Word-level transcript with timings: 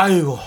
아이고 0.00 0.38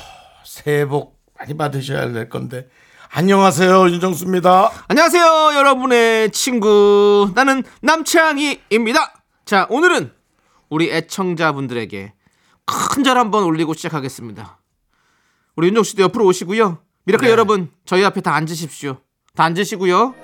새해 0.43 0.83
복 0.83 1.21
많이 1.37 1.55
받으셔야 1.55 2.11
될 2.11 2.27
건데 2.27 2.67
안녕하세요 3.11 3.87
윤정수입니다. 3.89 4.71
안녕하세요, 4.87 5.51
여러분의 5.53 6.31
친구. 6.31 7.31
나는 7.35 7.61
남창희입니다. 7.83 9.13
자, 9.45 9.67
오늘은 9.69 10.11
우리 10.69 10.89
애청자분들에게 10.91 12.13
큰 12.65 13.03
절 13.03 13.19
한번 13.19 13.43
올리고 13.43 13.75
시작하겠습니다. 13.75 14.57
우리 15.55 15.67
윤정 15.67 15.83
씨도 15.83 16.01
옆으로 16.01 16.25
오시고요. 16.25 16.79
미라클 17.03 17.27
네. 17.27 17.31
여러분, 17.31 17.69
저희 17.85 18.03
앞에 18.03 18.21
다 18.21 18.33
앉으십시오. 18.33 18.97
다 19.35 19.43
앉으시고요. 19.43 20.15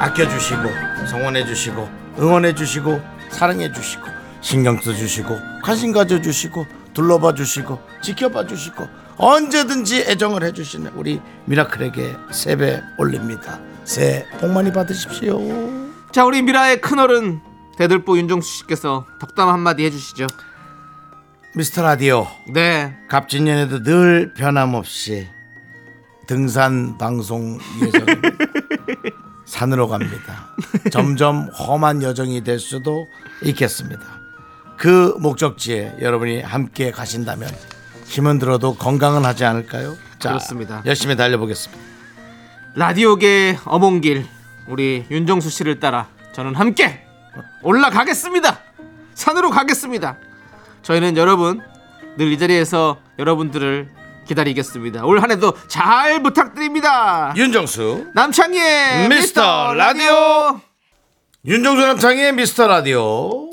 아껴주시고 0.00 0.62
성원해주시고 1.08 1.88
응원해주시고 2.18 3.00
사랑해주시고 3.30 4.19
신경 4.40 4.80
써주시고 4.80 5.38
관심 5.62 5.92
가져주시고 5.92 6.66
둘러봐 6.94 7.34
주시고 7.34 7.78
지켜봐 8.02 8.46
주시고 8.46 8.86
언제든지 9.16 10.02
애정을 10.08 10.42
해주시는 10.44 10.92
우리 10.94 11.20
미라클에게 11.44 12.16
세배 12.32 12.82
올립니다. 12.98 13.60
새해 13.84 14.26
복 14.38 14.50
많이 14.50 14.72
받으십시오. 14.72 15.38
자, 16.10 16.24
우리 16.24 16.42
미라의 16.42 16.80
큰어른 16.80 17.40
대들보 17.76 18.16
윤정수 18.18 18.58
씨께서 18.58 19.06
덕담 19.20 19.48
한마디 19.48 19.84
해주시죠. 19.84 20.26
미스터 21.54 21.82
라디오 21.82 22.26
네. 22.52 22.96
갑진년에도 23.08 23.82
늘 23.82 24.32
변함없이 24.34 25.28
등산 26.26 26.96
방송 26.96 27.58
예정 27.82 28.06
산으로 29.44 29.88
갑니다. 29.88 30.54
점점 30.92 31.48
험한 31.48 32.02
여정이 32.02 32.44
될 32.44 32.58
수도 32.60 33.08
있겠습니다. 33.42 34.19
그 34.80 35.14
목적지에 35.18 35.96
여러분이 36.00 36.40
함께 36.40 36.90
가신다면 36.90 37.50
힘은 38.06 38.38
들어도 38.38 38.74
건강은 38.76 39.26
하지 39.26 39.44
않을까요? 39.44 39.94
자, 40.18 40.30
그렇습니다. 40.30 40.82
열심히 40.86 41.16
달려보겠습니다. 41.16 41.82
라디오계 42.76 43.58
어몽길 43.66 44.26
우리 44.68 45.04
윤정수 45.10 45.50
씨를 45.50 45.80
따라 45.80 46.08
저는 46.32 46.54
함께 46.54 47.04
올라가겠습니다. 47.62 48.58
산으로 49.14 49.50
가겠습니다. 49.50 50.16
저희는 50.82 51.18
여러분 51.18 51.60
늘 52.16 52.32
이 52.32 52.38
자리에서 52.38 52.98
여러분들을 53.18 53.90
기다리겠습니다. 54.26 55.04
올 55.04 55.20
한해도 55.20 55.52
잘 55.68 56.22
부탁드립니다. 56.22 57.34
윤정수, 57.36 58.12
남창희의 58.14 59.10
미스터 59.10 59.74
라디오. 59.74 60.58
윤정수 61.44 61.86
남창의 61.86 62.32
미스터 62.32 62.66
라디오. 62.66 63.49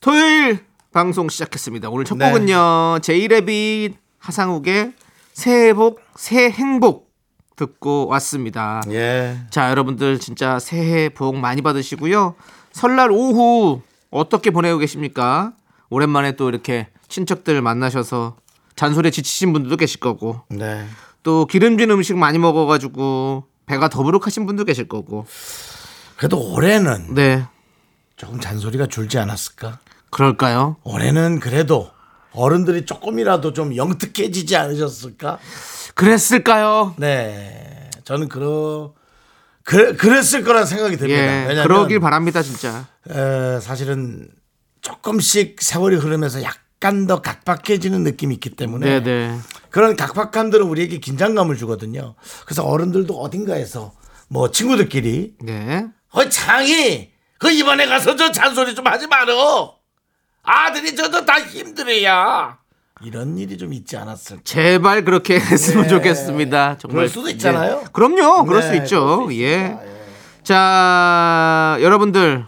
토요일 0.00 0.64
방송 0.92 1.28
시작했습니다. 1.28 1.90
오늘 1.90 2.06
첫 2.06 2.16
네. 2.16 2.30
곡은요. 2.32 3.00
제이레빗 3.02 3.96
하상욱의 4.18 4.94
새해 5.34 5.74
복, 5.74 6.00
새 6.16 6.50
행복 6.50 7.10
듣고 7.54 8.06
왔습니다. 8.06 8.80
예. 8.88 9.38
자, 9.50 9.68
여러분들 9.68 10.18
진짜 10.18 10.58
새해 10.58 11.10
복 11.10 11.36
많이 11.36 11.60
받으시고요. 11.60 12.34
설날 12.72 13.10
오후 13.12 13.82
어떻게 14.10 14.50
보내고 14.50 14.78
계십니까? 14.78 15.52
오랜만에 15.90 16.32
또 16.32 16.48
이렇게 16.48 16.88
친척들 17.08 17.60
만나셔서 17.60 18.36
잔소리에 18.76 19.10
지치신 19.10 19.52
분들도 19.52 19.76
계실 19.76 20.00
거고 20.00 20.40
네. 20.48 20.86
또 21.22 21.44
기름진 21.44 21.90
음식 21.90 22.16
많이 22.16 22.38
먹어 22.38 22.64
가지고 22.64 23.44
배가 23.66 23.90
더부룩하신 23.90 24.46
분도 24.46 24.64
계실 24.64 24.88
거고 24.88 25.26
그래도 26.16 26.40
올해는 26.52 27.14
네 27.14 27.44
조금 28.16 28.40
잔소리가 28.40 28.86
줄지 28.86 29.18
않았을까? 29.18 29.78
그럴까요? 30.10 30.76
올해는 30.84 31.40
그래도 31.40 31.90
어른들이 32.32 32.84
조금이라도 32.84 33.52
좀 33.52 33.76
영특해지지 33.76 34.56
않으셨을까? 34.56 35.38
그랬을까요? 35.94 36.94
네. 36.98 37.90
저는 38.04 38.28
그러, 38.28 38.94
그, 39.62 39.96
그랬을 39.96 40.42
거란 40.44 40.66
생각이 40.66 40.96
듭니다. 40.96 41.20
예, 41.20 41.46
왜냐면 41.48 41.62
그러길 41.64 42.00
바랍니다 42.00 42.42
진짜. 42.42 42.86
에, 43.08 43.60
사실은 43.60 44.28
조금씩 44.82 45.60
세월이 45.60 45.96
흐르면서 45.96 46.42
약간 46.42 47.06
더 47.06 47.20
각박해지는 47.20 48.02
느낌이 48.04 48.34
있기 48.34 48.50
때문에 48.50 49.00
네네. 49.00 49.38
그런 49.70 49.96
각박함들은 49.96 50.66
우리에게 50.66 50.98
긴장감을 50.98 51.56
주거든요. 51.56 52.14
그래서 52.46 52.64
어른들도 52.64 53.20
어딘가에서 53.20 53.92
뭐 54.28 54.50
친구들끼리 54.50 55.34
네. 55.42 55.86
어 56.12 56.28
장이 56.28 57.10
그 57.38 57.50
이번에 57.50 57.86
가서 57.86 58.16
저 58.16 58.32
잔소리 58.32 58.74
좀 58.74 58.86
하지 58.86 59.06
말어. 59.06 59.79
아들이 60.42 60.94
저도 60.94 61.24
다 61.24 61.40
힘들어야. 61.40 62.58
이런 63.02 63.38
일이 63.38 63.56
좀 63.56 63.72
있지 63.72 63.96
않았을까. 63.96 64.42
제발 64.44 65.04
그렇게 65.04 65.34
했으면 65.40 65.88
좋겠습니다. 65.88 66.78
정말. 66.78 66.92
네. 66.92 66.94
그럴 66.96 67.08
수도 67.08 67.28
있잖아요. 67.30 67.78
네. 67.78 67.84
그럼요. 67.92 68.44
그럴 68.44 68.60
네, 68.60 68.68
수 68.68 68.74
있죠. 68.76 69.16
그럴 69.16 69.32
수 69.32 69.40
예. 69.40 69.46
예. 69.46 69.78
자, 70.42 71.78
여러분들. 71.80 72.44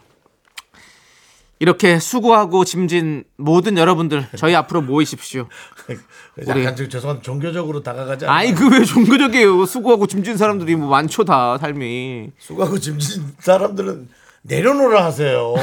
이렇게 1.58 2.00
수고하고 2.00 2.64
짐진 2.64 3.22
모든 3.36 3.78
여러분들 3.78 4.26
저희 4.36 4.52
앞으로 4.56 4.82
모이십시오. 4.82 5.48
약간 6.48 6.74
좀 6.74 6.88
죄송한데 6.88 7.22
종교적으로 7.22 7.84
다가가지 7.84 8.24
않아요? 8.26 8.36
아이 8.36 8.52
그왜 8.52 8.84
종교적이에요. 8.84 9.64
수고하고 9.66 10.08
짐진 10.08 10.36
사람들이 10.36 10.74
뭐 10.74 10.88
많죠 10.88 11.24
다 11.24 11.56
삶이. 11.58 12.32
수고하고 12.36 12.80
짐진 12.80 13.36
사람들은 13.38 14.08
내려놓으라 14.42 15.04
하세요. 15.04 15.54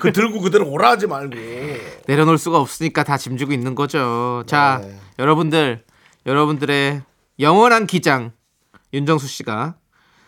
그 0.00 0.12
들고 0.12 0.40
그대로 0.40 0.68
오라 0.68 0.90
하지 0.90 1.06
말고. 1.06 1.34
내려놓을 2.06 2.38
수가 2.38 2.58
없으니까 2.58 3.02
다 3.04 3.16
짐지고 3.16 3.52
있는 3.52 3.74
거죠. 3.74 4.44
자, 4.46 4.80
네. 4.82 4.94
여러분들, 5.18 5.84
여러분들의 6.26 7.02
영원한 7.40 7.86
기장 7.86 8.32
윤정수 8.92 9.26
씨가 9.28 9.76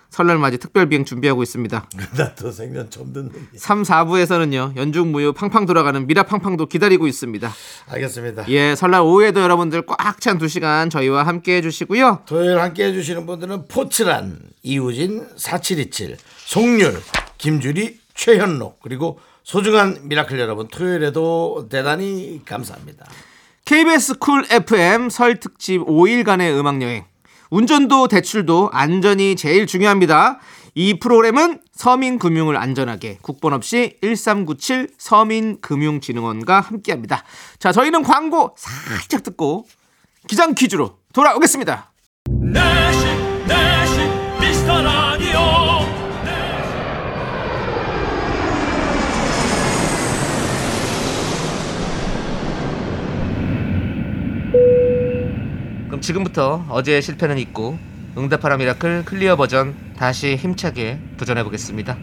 설날 0.09 0.39
맞이 0.39 0.59
특별 0.59 0.89
비행 0.89 1.05
준비하고 1.05 1.41
있습니다. 1.43 1.89
나 2.19 2.34
또 2.34 2.50
생전 2.50 2.91
처음 2.91 3.12
듣는 3.12 3.31
게. 3.31 3.39
3, 3.56 3.83
4부에서는요. 3.83 4.77
연중 4.77 5.12
무휴 5.12 5.33
팡팡 5.33 5.66
돌아가는 5.66 6.05
미라 6.05 6.25
팡팡도 6.25 6.66
기다리고 6.66 7.06
있습니다. 7.06 7.53
알겠습니다. 7.89 8.49
예, 8.49 8.75
설날 8.75 9.03
오후에도 9.03 9.41
여러분들 9.41 9.83
꽉찬두 9.87 10.49
시간 10.49 10.91
저희와 10.91 11.25
함께 11.25 11.56
해 11.59 11.62
주시고요. 11.62 12.22
토요일 12.27 12.59
함께 12.60 12.87
해 12.87 12.93
주시는 12.93 13.25
분들은 13.27 13.69
포츠란, 13.69 14.41
이우진, 14.65 15.28
4727, 15.37 16.16
송률, 16.50 17.00
김주리, 17.38 18.00
최현록 18.12 18.81
그리고 18.83 19.21
소중한 19.44 20.00
미라클 20.03 20.37
여러분 20.41 20.66
토요일에도 20.66 21.69
대단히 21.71 22.41
감사합니다. 22.44 23.06
KBS 23.65 24.19
쿨 24.19 24.44
FM 24.50 25.10
설 25.10 25.39
특집 25.39 25.78
5일간의 25.78 26.59
음악 26.59 26.83
여행. 26.83 27.05
운전도 27.50 28.09
대출도 28.09 28.71
안전이 28.72 29.37
제일 29.37 29.69
중요합니다. 29.69 30.41
이 30.75 30.99
프로그램은 30.99 31.60
서민금융을 31.72 32.57
안전하게 32.57 33.19
국번 33.22 33.53
없이 33.53 33.97
1397 34.03 34.89
서민금융진흥원과 34.98 36.63
함께합니다. 36.63 37.22
자, 37.60 37.71
저희는 37.71 38.03
광고 38.03 38.57
살짝 38.59 39.22
듣고 39.22 39.69
기장 40.27 40.57
퀴즈로 40.57 40.98
돌아오겠습니다. 41.13 41.92
내 42.28 43.09
지금부터 56.10 56.65
어제의 56.68 57.03
실패는 57.03 57.39
잊고 57.39 57.78
응답하라 58.16 58.57
미라클 58.57 59.04
클리어 59.04 59.36
버전 59.36 59.77
다시 59.97 60.34
힘차게 60.34 60.98
도전해 61.16 61.45
보겠습니다. 61.45 61.97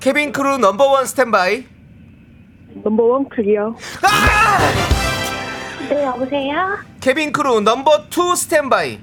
Cabin 0.00 0.32
crew 0.32 0.58
number 0.58 0.90
one 0.90 1.06
standby 1.06 1.64
number 2.82 3.13
one 3.13 3.28
clear. 3.28 3.74
네, 5.90 6.04
여보세요? 6.04 6.78
Cabin 7.00 7.32
crew 7.32 7.60
number 7.60 8.08
two 8.10 8.34
standby 8.34 8.98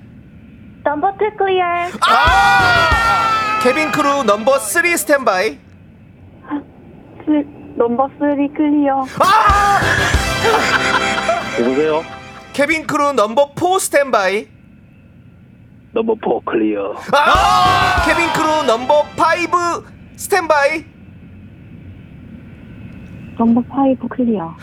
number 0.83 1.11
two 1.13 1.37
clear. 1.37 1.63
Cabin 3.63 3.91
crew 3.91 4.23
number 4.23 4.59
three 4.59 4.97
standby 4.97 5.57
그, 7.25 7.57
number 7.77 8.09
3 8.19 8.53
clear. 8.53 9.05
누구세요? 11.57 12.03
Cabin 12.53 12.85
crew 12.87 13.13
number 13.13 13.51
4 13.55 13.79
standby. 13.79 14.47
Number 15.91 16.15
4 16.23 16.51
clear. 16.51 16.95
아! 17.13 18.03
Cabin 18.05 18.31
crew 18.33 18.63
number 18.63 18.93
5 19.17 19.83
스탠바이. 20.15 20.85
넘버 23.37 23.61
5 24.01 24.07
클리어. 24.09 24.55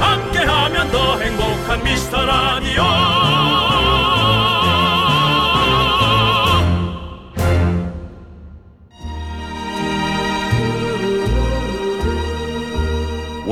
함께하면 0.00 0.90
더 0.90 1.18
행복한 1.20 1.82
미스터 1.84 2.24
라디오 2.24 2.82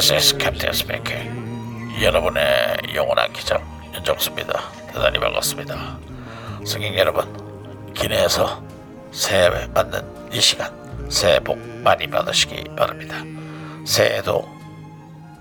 넘버 0.00 0.08
2 0.08 0.08
클리어. 0.08 0.08
넘버 0.08 0.08
3 0.08 0.08
클리어. 0.08 0.10
Ladies 0.10 0.12
and 0.12 0.12
gentlemen, 0.12 0.12
this 0.12 0.12
is 0.12 0.34
Captain 0.38 0.74
speaking. 0.74 2.02
여러분의 2.02 2.76
영원한 2.94 3.32
기장 3.32 3.60
윤정수입니다. 3.94 4.60
대단히 4.92 5.18
반갑습니다. 5.18 5.98
승객 6.64 6.96
여러분, 6.96 7.92
기내에서 7.94 8.62
새해 9.12 9.66
맞는 9.74 10.00
이 10.32 10.40
시간 10.40 10.72
새해 11.10 11.38
복 11.40 11.58
많이 11.58 12.06
받으시기 12.06 12.64
바랍니다. 12.76 13.22
새해에도 13.84 14.48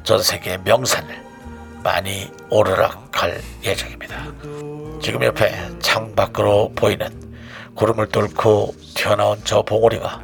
전 0.03 0.21
세계 0.21 0.57
명산을 0.57 1.23
많이 1.83 2.29
오르락할 2.49 3.41
예정입니다. 3.63 4.25
지금 5.01 5.23
옆에 5.23 5.53
창 5.79 6.13
밖으로 6.15 6.73
보이는 6.75 7.07
구름을 7.75 8.09
뚫고 8.09 8.75
튀어나온 8.95 9.39
저 9.45 9.61
봉우리가 9.61 10.21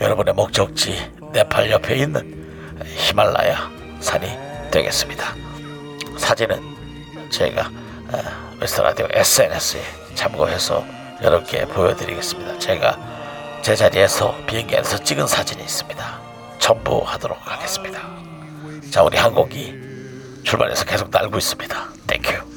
여러분의 0.00 0.32
목적지 0.34 1.12
네팔 1.32 1.70
옆에 1.70 1.96
있는 1.96 2.43
히말라야 2.84 3.70
산이 4.00 4.28
되겠습니다. 4.70 5.34
사진은 6.16 7.30
제가 7.30 7.70
어, 8.12 8.56
미스터 8.60 8.82
라디오 8.82 9.08
SNS에 9.10 9.80
참고해서 10.14 10.84
여러분께 11.22 11.66
보여드리겠습니다. 11.66 12.58
제가 12.58 13.60
제 13.62 13.74
자리에서 13.74 14.36
비행기 14.46 14.76
안에서 14.76 14.98
찍은 14.98 15.26
사진이 15.26 15.62
있습니다. 15.62 16.20
첨부하도록 16.58 17.38
하겠습니다. 17.40 18.00
자, 18.90 19.02
우리 19.02 19.16
항공기 19.16 19.74
출발해서 20.44 20.84
계속 20.84 21.10
날고 21.10 21.38
있습니다. 21.38 21.88
Thank 22.06 22.33
you. 22.33 22.54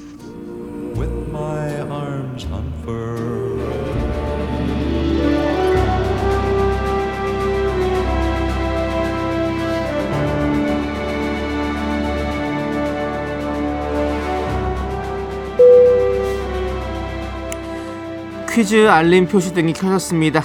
퀴즈 18.49 18.87
알림 18.89 19.27
표시 19.27 19.53
등이 19.53 19.73
켜졌습니다. 19.73 20.43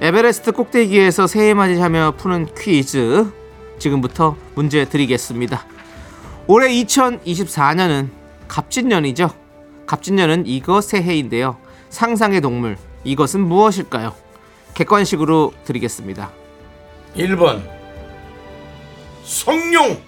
에베레스트 0.00 0.52
꼭대기에서 0.52 1.26
새해 1.26 1.54
맞이하며 1.54 2.14
푸는 2.18 2.48
퀴즈. 2.54 3.30
지금부터 3.78 4.36
문제 4.54 4.84
드리겠습니다. 4.84 5.64
올해 6.46 6.68
2024년은 6.84 8.08
갑진년이죠. 8.48 9.30
갑진년은 9.86 10.46
이거 10.46 10.80
새해인데요. 10.80 11.56
상상의 11.90 12.40
동물. 12.40 12.76
이것은 13.04 13.40
무엇일까요? 13.40 14.14
객관식으로 14.74 15.52
드리겠습니다. 15.64 16.30
1번 17.16 17.62
성룡. 19.24 20.02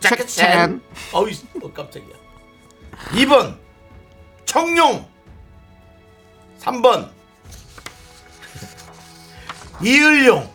자켓찬 0.00 0.82
어이 1.14 1.32
어, 1.62 1.72
깜짝이야 1.72 2.14
2번 3.12 3.56
청룡 4.44 5.06
3번 6.64 7.08
이을용 9.82 10.48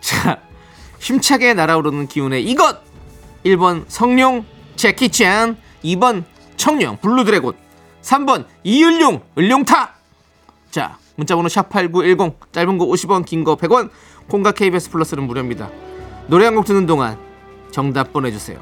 자, 0.00 0.40
힘차게 0.98 1.54
날아오르는 1.54 2.06
기운의 2.08 2.44
이것. 2.44 2.78
1번 3.44 3.84
성룡 3.88 4.44
재키찬, 4.76 5.56
2번 5.84 6.24
청룡 6.56 6.96
blue 6.98 7.18
dragon, 7.18 7.54
3번 8.02 8.46
이을룡 8.64 9.22
을룡타. 9.36 9.94
자, 10.70 10.98
문자번호 11.16 11.48
샵8910 11.48 12.52
짧은 12.52 12.78
거 12.78 12.86
50원, 12.86 13.24
긴 13.24 13.44
거 13.44 13.56
100원. 13.56 13.90
콩과 14.28 14.52
KBS 14.52 14.90
플러스는 14.90 15.24
무료입니다. 15.26 15.70
노래 16.28 16.44
한 16.44 16.54
곡 16.54 16.64
듣는 16.64 16.86
동안 16.86 17.18
정답 17.72 18.12
보내주세요. 18.12 18.58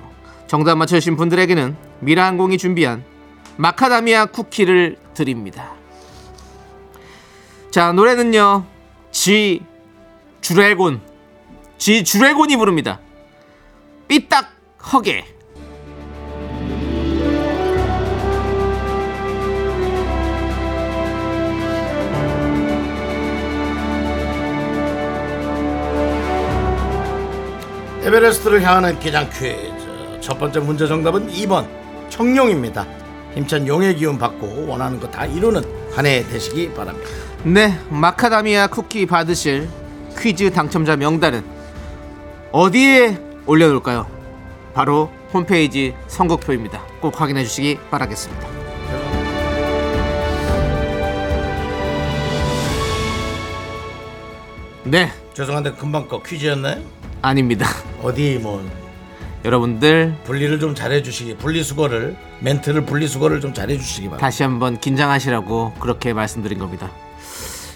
정답 0.46 0.76
맞춰주신 0.76 1.16
분들에게는 1.16 1.76
미라항공이 2.00 2.56
준비한 2.58 3.04
마카다미아 3.58 4.26
쿠키를 4.26 4.96
드립니다. 5.14 5.74
자, 7.70 7.92
노래는요. 7.92 8.64
지 9.10 9.62
주래곤. 10.40 11.00
지 11.76 12.02
주래곤이 12.04 12.56
부릅니다. 12.56 13.00
삐딱 14.08 14.50
허게. 14.92 15.24
에베레스트를 28.02 28.62
향하는 28.62 28.98
기장 29.00 29.28
퀴즈 29.30 30.20
첫 30.20 30.38
번째 30.38 30.60
문제 30.60 30.86
정답은 30.86 31.28
2번. 31.30 31.66
청룡입니다. 32.08 32.86
힘찬 33.34 33.66
용의 33.66 33.96
기운 33.96 34.16
받고 34.18 34.66
원하는 34.66 34.98
거 34.98 35.08
다 35.10 35.26
이루는 35.26 35.62
한 35.92 36.06
해 36.06 36.22
되시기 36.26 36.72
바랍니다 36.72 37.27
네 37.44 37.78
마카다미아 37.88 38.66
쿠키 38.66 39.06
받으실 39.06 39.68
퀴즈 40.18 40.50
당첨자 40.50 40.96
명단은 40.96 41.44
어디에 42.50 43.16
올려놓을까요? 43.46 44.06
바로 44.74 45.10
홈페이지 45.32 45.94
선곡표입니다. 46.08 46.82
꼭 47.00 47.20
확인해 47.20 47.44
주시기 47.44 47.78
바라겠습니다. 47.90 48.48
네 54.84 55.10
죄송한데 55.34 55.72
금방 55.72 56.08
거 56.08 56.22
퀴즈였나요? 56.22 56.82
아닙니다. 57.22 57.66
어디 58.02 58.38
뭐 58.42 58.68
여러분들 59.44 60.16
분리를 60.24 60.58
좀 60.58 60.74
잘해주시기 60.74 61.36
분리수거를 61.36 62.16
멘트를 62.40 62.84
분리수거를 62.84 63.40
좀 63.40 63.54
잘해주시기 63.54 64.06
바랍니다 64.08 64.26
다시 64.26 64.42
한번 64.42 64.80
긴장하시라고 64.80 65.74
그렇게 65.78 66.12
말씀드린 66.12 66.58
겁니다. 66.58 66.90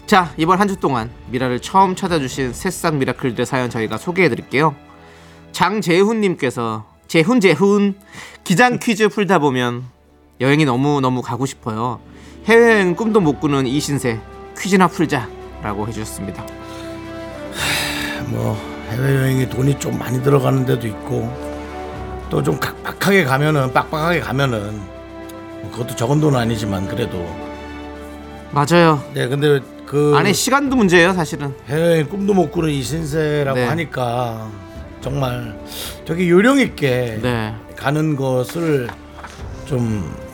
자, 0.06 0.30
이번 0.36 0.60
한 0.60 0.68
주 0.68 0.76
동안 0.76 1.10
미라를 1.30 1.60
처음 1.60 1.94
찾아주신 1.96 2.52
새싹 2.52 2.96
미라클들의 2.96 3.46
사연 3.46 3.70
저희가 3.70 3.96
소개해 3.98 4.28
드릴게요. 4.28 4.74
장재훈님께서 5.52 6.84
재훈 7.08 7.40
재훈 7.40 7.94
기장 8.44 8.78
퀴즈 8.78 9.08
풀다 9.08 9.38
보면 9.38 9.84
여행이 10.40 10.64
너무 10.64 11.00
너무 11.00 11.22
가고 11.22 11.46
싶어요. 11.46 12.00
해외여행 12.46 12.94
꿈도 12.96 13.20
못 13.20 13.38
꾸는 13.40 13.66
이 13.66 13.78
신세 13.80 14.18
퀴즈나 14.58 14.88
풀자 14.88 15.28
라고 15.62 15.86
해주셨습니다. 15.88 16.44
뭐 18.28 18.56
해외여행이 18.90 19.48
돈이 19.50 19.78
좀 19.78 19.98
많이 19.98 20.22
들어가는 20.22 20.64
데도 20.66 20.86
있고 20.86 21.30
또좀 22.30 22.58
빡빡하게 22.58 23.24
가면은 23.24 23.72
빡빡하게 23.72 24.20
가면은 24.20 24.80
뭐 25.60 25.70
그것도 25.70 25.94
적은 25.96 26.20
돈은 26.20 26.38
아니지만 26.38 26.88
그래도 26.88 27.24
맞아요. 28.52 29.02
네 29.14 29.28
근데 29.28 29.60
그 29.92 30.14
안에 30.16 30.32
시간도 30.32 30.74
문제예요, 30.74 31.12
사실은. 31.12 31.54
해외여행 31.68 32.08
꿈도 32.08 32.32
못 32.32 32.50
꾸는 32.50 32.70
이 32.70 32.82
신세라고 32.82 33.58
네. 33.58 33.66
하니까 33.66 34.48
정말 35.02 35.54
되게 36.06 36.30
요령 36.30 36.60
있게 36.60 37.18
네. 37.22 37.54
가는 37.76 38.16
것을 38.16 38.88
좀 39.66 40.32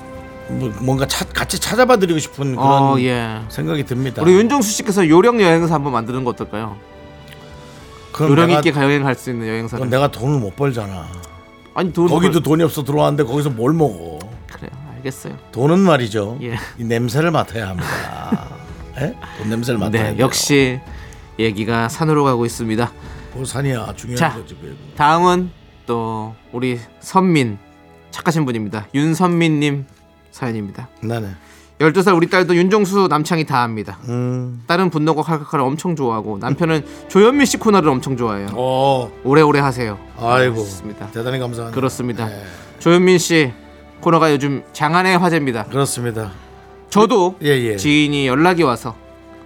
뭐 0.50 0.72
뭔가 0.80 1.06
차- 1.06 1.26
같이 1.26 1.58
찾아봐 1.60 1.98
드리고 1.98 2.18
싶은 2.18 2.56
그런 2.56 2.66
어, 2.66 2.96
예. 3.00 3.38
생각이 3.50 3.84
듭니다. 3.84 4.22
우리 4.22 4.32
윤종수 4.32 4.70
씨께서 4.72 5.06
요령 5.06 5.42
여행사 5.42 5.74
한번 5.74 5.92
만드는 5.92 6.24
거 6.24 6.30
어떨까요? 6.30 6.74
그럼 8.12 8.30
요령 8.30 8.46
내가, 8.46 8.60
있게 8.60 8.70
여행할 8.80 9.14
수 9.14 9.28
있는 9.28 9.46
여행사. 9.46 9.76
그건 9.76 9.90
내가 9.90 10.08
돈을 10.10 10.40
못 10.40 10.56
벌잖아. 10.56 11.06
아니 11.74 11.92
돈 11.92 12.08
거기도 12.08 12.32
벌- 12.34 12.42
돈이 12.44 12.62
없어 12.62 12.82
들어왔는데 12.82 13.24
거기서 13.30 13.50
뭘 13.50 13.74
먹어? 13.74 14.20
그래요. 14.50 14.70
알겠어요. 14.96 15.34
돈은 15.52 15.80
말이죠. 15.80 16.38
예. 16.40 16.54
이 16.78 16.84
냄새를 16.84 17.30
맡아야 17.30 17.68
합니다. 17.68 18.48
예? 19.00 19.14
돈 19.38 19.48
냄새를 19.50 19.78
맡아야 19.78 20.12
네. 20.12 20.18
역시 20.18 20.80
얘기가 21.38 21.88
산으로 21.88 22.24
가고 22.24 22.44
있습니다. 22.46 22.92
뭐 23.34 23.44
산이야 23.44 23.94
중요한 23.96 24.16
자. 24.16 24.34
거지. 24.34 24.54
그게. 24.54 24.74
다음은 24.96 25.50
또 25.86 26.34
우리 26.52 26.78
선민 27.00 27.58
착하신 28.10 28.44
분입니다. 28.44 28.86
윤선민님 28.94 29.86
사연입니다. 30.30 30.88
나네. 31.02 31.28
12살 31.78 32.16
우리 32.16 32.28
딸도 32.28 32.56
윤종수 32.56 33.06
남창이 33.08 33.44
다 33.46 33.62
합니다. 33.62 33.98
음. 34.08 34.64
딸은 34.66 34.90
분노가 34.90 35.22
칼칼칼을 35.22 35.64
엄청 35.64 35.94
좋아하고 35.94 36.38
남편은 36.38 36.84
조현민 37.08 37.46
씨 37.46 37.56
코너를 37.56 37.88
엄청 37.88 38.16
좋아해요. 38.16 38.48
어. 38.54 39.12
오래오래 39.22 39.60
하세요. 39.60 39.96
아이고. 40.18 40.56
좋습니다. 40.56 41.06
대단히 41.12 41.38
감사합니다. 41.38 41.74
그렇습니다. 41.76 42.26
네. 42.26 42.42
조현민 42.80 43.18
씨 43.18 43.52
코너가 44.00 44.32
요즘 44.32 44.64
장안의 44.72 45.18
화제입니다. 45.18 45.64
그렇습니다. 45.66 46.32
저도 46.90 47.36
예, 47.42 47.48
예. 47.48 47.76
지인이 47.76 48.26
연락이 48.26 48.62
와서 48.62 48.96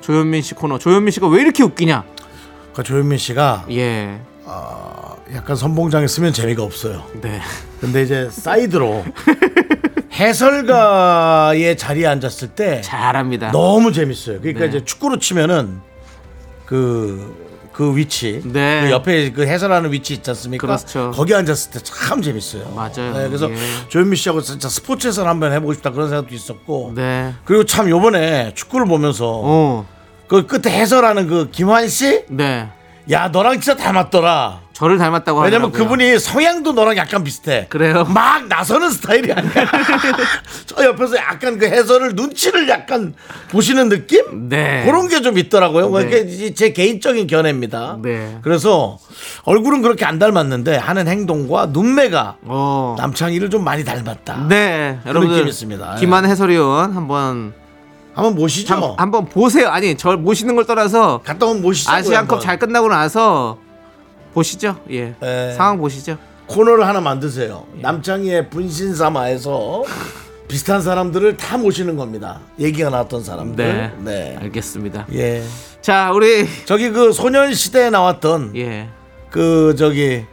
조현민 0.01 0.43
씨 0.43 0.55
코너 0.55 0.79
조현민 0.79 1.11
씨가 1.11 1.29
왜 1.29 1.43
이렇게 1.43 1.63
웃기냐? 1.63 2.05
그 2.75 2.83
조현민 2.83 3.19
씨가 3.19 3.67
예. 3.71 4.21
약간 5.35 5.57
선봉장에 5.57 6.07
쓰면 6.07 6.33
재미가 6.33 6.63
없어요. 6.63 7.05
네. 7.21 7.41
근데 7.81 8.03
이제 8.03 8.29
사이드로 8.31 9.05
해설가의 10.13 11.77
자리에 11.77 12.07
앉았을 12.07 12.49
때 12.49 12.81
잘합니다. 12.83 13.51
너무 13.51 13.93
재밌어요. 13.93 14.41
그러니까 14.41 14.61
네. 14.61 14.67
이제 14.69 14.85
축구로 14.85 15.19
치면은 15.19 15.81
그, 16.67 17.42
그 17.73 17.97
위치, 17.97 18.43
네. 18.45 18.83
그 18.85 18.91
옆에 18.91 19.33
그 19.33 19.47
해설하는 19.47 19.91
위치 19.93 20.15
있지 20.15 20.29
않습니까? 20.31 20.67
그렇죠. 20.67 21.11
거기 21.15 21.35
앉았을 21.35 21.71
때 21.73 21.81
참 21.83 22.21
재밌어요. 22.21 22.71
맞아요. 22.75 23.17
네, 23.17 23.27
그래서 23.29 23.51
예. 23.51 23.57
조현미 23.89 24.17
씨하고 24.17 24.43
진짜 24.43 24.69
스포츠 24.69 25.07
해설 25.09 25.27
한번 25.27 25.53
해보고 25.53 25.73
싶다 25.75 25.91
그런 25.91 26.09
생각도 26.09 26.35
있었고. 26.35 26.93
네. 26.95 27.33
그리고 27.45 27.65
참 27.65 27.89
요번에 27.89 28.53
축구를 28.55 28.87
보면서 28.87 29.41
어. 29.43 29.87
그 30.29 30.47
끝에 30.47 30.73
해설하는 30.75 31.27
그 31.29 31.49
김환 31.51 31.89
씨, 31.89 32.25
네. 32.29 32.69
야 33.11 33.29
너랑 33.29 33.61
진짜 33.61 33.77
닮았더라. 33.77 34.61
저를 34.73 34.97
닮았다고 34.99 35.41
왜냐면 35.41 35.69
하더라고요. 35.69 35.97
그분이 35.97 36.19
성향도 36.19 36.73
너랑 36.73 36.97
약간 36.97 37.23
비슷해. 37.23 37.67
그래요? 37.69 38.05
막 38.05 38.47
나서는 38.49 38.91
스타일이 38.91 39.31
아니야. 39.33 39.53
저 40.67 40.85
옆에서 40.85 41.17
약간 41.17 41.59
그 41.59 41.67
해설을 41.67 42.15
눈치를 42.15 42.69
약간 42.69 43.15
보시는 43.51 43.89
느낌? 43.89 44.49
네. 44.49 44.83
그런 44.85 45.09
게 45.09 45.23
좀 45.23 45.39
있더라고요. 45.39 45.89
네. 45.99 46.05
그게 46.05 46.55
제 46.55 46.73
개인적인 46.73 47.29
견해입니다. 47.29 47.99
네. 48.03 48.39
그래서 48.43 48.99
얼굴은 49.45 49.83
그렇게 49.83 50.05
안 50.05 50.19
닮았는데 50.19 50.77
하는 50.77 51.07
행동과 51.07 51.67
눈매가 51.67 52.37
어. 52.43 52.97
남창희를 52.99 53.51
좀 53.51 53.63
많이 53.63 53.85
닮았다. 53.85 54.47
네. 54.49 54.93
느낌이 55.05 55.09
여러분들 55.11 55.49
있습니다. 55.49 55.95
김한 56.01 56.25
해설위원 56.27 56.97
한번 56.97 57.53
한번 58.15 58.35
모시죠. 58.35 58.75
한, 58.75 58.95
한번 58.99 59.27
보세요. 59.27 59.69
아니, 59.69 59.97
저 59.97 60.17
모시는 60.17 60.55
걸 60.55 60.67
떠나서 60.67 61.23
갔다 61.25 61.47
오면 61.47 61.63
모시죠. 61.63 61.91
아시안컵 61.91 62.41
잘 62.41 62.59
끝나고 62.59 62.89
나서 62.89 63.59
보시죠. 64.35 64.77
예. 64.91 65.15
네. 65.21 65.55
상황 65.55 65.79
보시죠. 65.79 66.19
코너를 66.47 66.87
하나 66.87 67.01
만드세요. 67.01 67.65
예. 67.79 67.81
남창희의 67.83 68.51
분신사마에서 68.51 69.85
비슷한 70.49 70.83
사람들을 70.83 71.39
다 71.39 71.57
모시는 71.57 71.97
겁니다. 71.97 72.41
얘기가 72.59 72.91
나왔던 72.91 73.25
사람들. 73.25 73.65
네. 73.65 73.93
네. 74.01 74.37
알겠습니다. 74.41 75.07
예. 75.15 75.43
자, 75.81 76.13
우리 76.13 76.47
저기 76.67 76.91
그 76.91 77.13
소년시대에 77.13 77.89
나왔던 77.91 78.53
예. 78.57 78.89
그 79.31 79.75
저기 79.79 80.25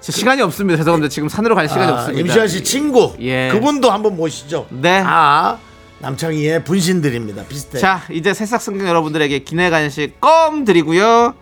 저 0.00 0.12
시간이 0.12 0.42
없습니다. 0.42 0.76
죄송합니다. 0.76 1.08
지금 1.08 1.28
산으로 1.28 1.54
갈 1.54 1.68
시간이 1.68 1.90
아, 1.90 1.94
없습니다. 1.94 2.20
임시완 2.20 2.48
씨 2.48 2.62
친구 2.62 3.14
예. 3.20 3.48
그분도 3.52 3.90
한번 3.90 4.16
모시죠. 4.16 4.66
네. 4.68 5.02
아 5.06 5.58
남창희의 6.02 6.64
분신들입니다. 6.64 7.44
비슷해. 7.44 7.78
자, 7.78 8.02
이제 8.10 8.34
새싹 8.34 8.60
성경 8.60 8.88
여러분들에게 8.88 9.38
기내 9.40 9.70
간식 9.70 10.20
껌 10.20 10.64
드리고요. 10.64 11.34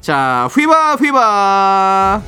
자, 0.00 0.48
휘바 0.54 0.96
휘바. 0.96 2.22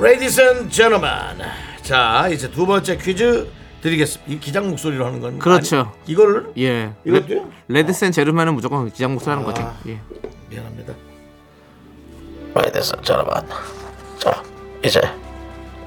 Ladies 0.00 0.40
and 0.40 0.70
gentlemen. 0.70 1.48
자 1.82 2.28
이제 2.28 2.50
두 2.50 2.66
번째 2.66 2.96
퀴즈 2.98 3.48
드리겠습니다. 3.80 4.32
이 4.32 4.38
기장 4.38 4.68
목소리로 4.70 5.06
하는 5.06 5.20
건 5.20 5.38
그렇죠. 5.38 5.78
아니, 5.78 6.12
이거를 6.12 6.52
예. 6.58 6.92
이것도요? 7.04 7.50
레드센 7.68 8.12
제르면은 8.12 8.54
무조건 8.54 8.90
기장 8.92 9.12
목소리 9.12 9.30
하는 9.30 9.44
거죠. 9.44 9.62
아. 9.62 9.74
예. 9.86 9.98
미안합니다. 10.50 10.92
Ladies 12.56 12.92
and 12.94 13.04
gentlemen. 13.06 13.44
자 14.18 14.42
이제 14.84 15.00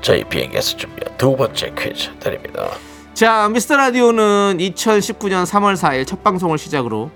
저희 0.01 0.23
비행기에서 0.23 0.77
준비한 0.77 1.15
두 1.17 1.35
번째 1.35 1.71
퀴즈 1.77 2.09
드립니다. 2.19 2.69
자, 3.13 3.47
미스터 3.49 3.77
라디오는 3.77 4.57
2019년 4.57 5.45
3월 5.45 5.75
4일 5.75 6.07
첫 6.07 6.23
방송을 6.23 6.57
시작으로 6.57 7.11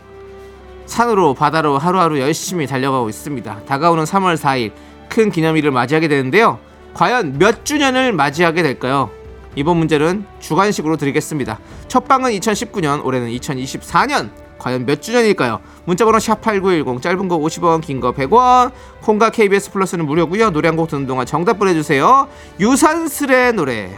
산으로 0.86 1.34
바다로 1.34 1.80
하루하루 1.80 2.20
열심히 2.20 2.68
달려가고 2.68 3.10
있습니다. 3.10 3.62
다가오는 3.66 4.04
3월 4.04 4.38
4일 4.38 4.72
큰 5.10 5.32
기념일을 5.32 5.72
맞이하게 5.72 6.08
되는데요. 6.08 6.60
과연 6.94 7.40
몇 7.40 7.66
주년을 7.66 8.14
맞이하게 8.14 8.62
될까요? 8.62 9.10
이번 9.56 9.78
문제는 9.78 10.26
주관식으로 10.40 10.98
드리겠습니다. 10.98 11.60
첫 11.88 12.08
방은 12.08 12.32
2019년, 12.32 13.04
올해는 13.04 13.30
2024년. 13.30 14.30
과연 14.58 14.86
몇 14.86 15.02
주년일까요? 15.02 15.60
문자번호 15.86 16.18
샵8910 16.20 17.02
짧은 17.02 17.28
거 17.28 17.38
50원 17.38 17.82
긴 17.82 18.00
거 18.00 18.12
100원. 18.14 18.72
콩과 19.02 19.30
KBS 19.32 19.72
플러스는 19.72 20.06
무료고요. 20.06 20.50
노래 20.52 20.68
한 20.70 20.76
곡 20.78 20.88
듣는 20.90 21.08
동안 21.08 21.26
정답 21.26 21.60
보내주세요. 21.60 22.28
유산슬의 22.60 23.54
노래. 23.54 23.92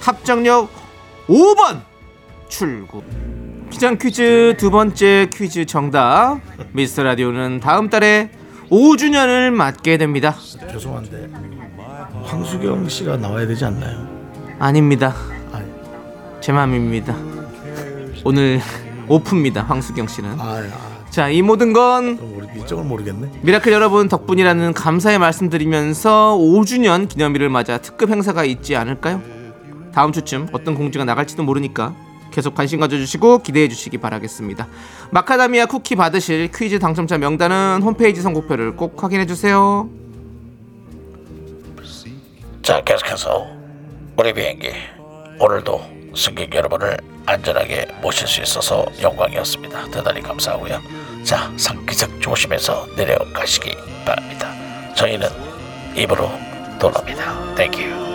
합정역 0.00 0.70
5번 1.28 1.80
출구. 2.48 3.02
기장 3.70 3.96
퀴즈 3.98 4.54
두 4.58 4.70
번째 4.70 5.28
퀴즈 5.32 5.64
정답. 5.66 6.38
미스터 6.72 7.02
라디오는 7.02 7.60
다음 7.60 7.88
달에 7.90 8.30
5주년을 8.70 9.50
맞게 9.50 9.96
됩니다. 9.98 10.34
죄송한데 10.70 11.28
황수경 12.24 12.88
씨가 12.88 13.16
나와야 13.16 13.46
되지 13.46 13.64
않나요? 13.64 14.06
아닙니다. 14.58 15.14
아니. 15.52 15.64
제 16.40 16.52
맘입니다. 16.52 17.14
오늘 18.24 18.60
오프입니다 19.08 19.62
황수경 19.62 20.06
씨는 20.08 20.40
아, 20.40 20.44
아 20.44 20.96
자 21.10 21.30
이 21.30 21.40
모든 21.40 21.72
건 21.72 22.18
모르, 22.20 22.46
이쪽을 22.58 22.84
모르겠네. 22.84 23.30
미라클 23.42 23.72
여러분 23.72 24.06
덕분이라는 24.08 24.74
감사의 24.74 25.18
말씀드리면서 25.18 26.36
5주년 26.38 27.08
기념일을 27.08 27.48
맞아 27.48 27.78
특급 27.78 28.10
행사가 28.10 28.44
있지 28.44 28.76
않을까요? 28.76 29.22
다음 29.94 30.12
주쯤 30.12 30.48
어떤 30.52 30.74
공지가 30.74 31.04
나갈지도 31.04 31.42
모르니까 31.42 31.94
계속 32.32 32.54
관심 32.54 32.80
가져주시고 32.80 33.38
기대해 33.38 33.66
주시기 33.68 33.96
바라겠습니다. 33.96 34.66
마카다미아 35.10 35.66
쿠키 35.66 35.94
받으실 35.96 36.50
퀴즈 36.52 36.78
당첨자 36.78 37.16
명단은 37.16 37.80
홈페이지 37.82 38.20
선곡표를 38.20 38.76
꼭 38.76 39.02
확인해 39.02 39.24
주세요. 39.24 39.88
자 42.62 42.82
계속해서 42.82 43.46
우리 44.18 44.34
비행기 44.34 44.68
오늘도 45.38 45.95
승객 46.16 46.54
여러분을 46.54 46.96
안전하게 47.26 47.86
모실 48.00 48.26
수 48.26 48.40
있어서 48.40 48.86
영광이었습니다. 49.00 49.90
대단히 49.90 50.22
감사하고요. 50.22 50.80
자 51.22 51.52
상기적 51.56 52.20
조심해서 52.20 52.86
내려가시기 52.96 53.76
바랍니다. 54.04 54.52
저희는 54.94 55.28
2부로 55.94 56.30
돌아옵니다. 56.78 57.54
Thank 57.54 57.83
you. 57.83 58.06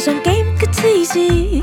고정 0.00 0.22
게임 0.22 0.56
끝이지. 0.56 1.62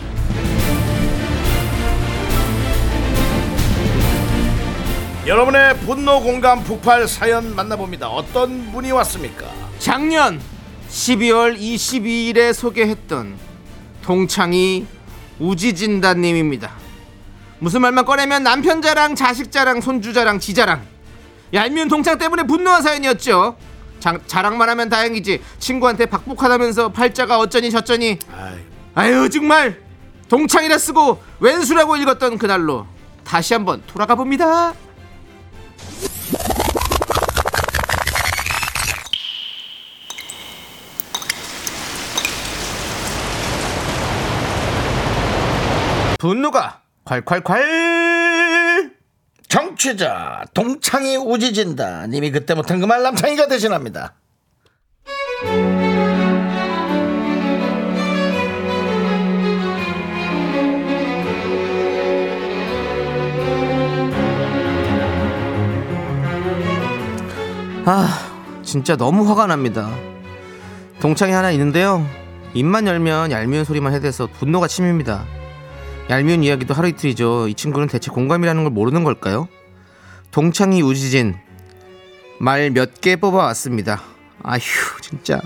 여러분의 5.25 5.77
분노 5.81 6.19
공감 6.19 6.63
폭발 6.63 7.07
사연 7.07 7.55
만나봅니다 7.55 8.07
어떤 8.09 8.71
분이 8.71 8.91
왔습니까 8.91 9.45
작년 9.77 10.41
12월 10.89 11.57
22일에 11.59 12.53
소개했던 12.53 13.37
동창이 14.01 14.85
우지진다님입니다. 15.39 16.71
무슨 17.59 17.81
말만 17.81 18.05
꺼내면 18.05 18.43
남편 18.43 18.81
자랑, 18.81 19.15
자식 19.15 19.51
자랑, 19.51 19.79
손주 19.79 20.11
자랑, 20.13 20.39
지 20.39 20.53
자랑. 20.53 20.81
얄미운 21.53 21.87
동창 21.87 22.17
때문에 22.17 22.43
분노한 22.43 22.81
사연이었죠. 22.81 23.55
자, 23.99 24.19
자랑만 24.27 24.69
하면 24.69 24.89
다행이지. 24.89 25.41
친구한테 25.59 26.07
박복하다면서 26.07 26.89
팔자가 26.89 27.39
어쩌니 27.39 27.71
저쩌니. 27.71 28.19
아이, 28.35 28.59
아유 28.95 29.29
정말 29.29 29.79
동창이라 30.27 30.77
쓰고 30.77 31.21
왼수라고 31.39 31.95
읽었던 31.97 32.37
그날로 32.37 32.85
다시 33.23 33.53
한번 33.53 33.81
돌아가 33.87 34.15
봅니다. 34.15 34.73
분노가 46.17 46.81
콸콸콸! 47.05 48.91
정취자 49.47 50.45
동창이 50.53 51.17
우지진다. 51.17 52.07
님이 52.07 52.31
그때 52.31 52.53
못한 52.53 52.79
그 52.79 52.85
말 52.85 53.01
남창이가 53.03 53.47
대신합니다 53.47 54.13
아 67.85 68.07
진짜 68.63 68.95
너무 68.95 69.27
화가 69.29 69.47
납니다. 69.47 69.89
동창이 70.99 71.33
하나 71.33 71.51
있는데요. 71.51 72.05
입만 72.53 72.85
열면 72.87 73.31
얄미운 73.31 73.63
소리만 73.63 73.93
해대서 73.93 74.27
분노가 74.27 74.67
치밉니다. 74.67 75.23
얄미운 76.09 76.43
이야기도 76.43 76.73
하루 76.73 76.87
이틀이죠. 76.89 77.47
이 77.47 77.53
친구는 77.53 77.87
대체 77.87 78.11
공감이라는 78.11 78.63
걸 78.63 78.71
모르는 78.71 79.03
걸까요? 79.03 79.47
동창이 80.31 80.81
우지진 80.81 81.35
말 82.39 82.69
몇 82.71 83.01
개 83.01 83.15
뽑아왔습니다. 83.15 84.01
아휴 84.43 84.61
진짜. 85.01 85.39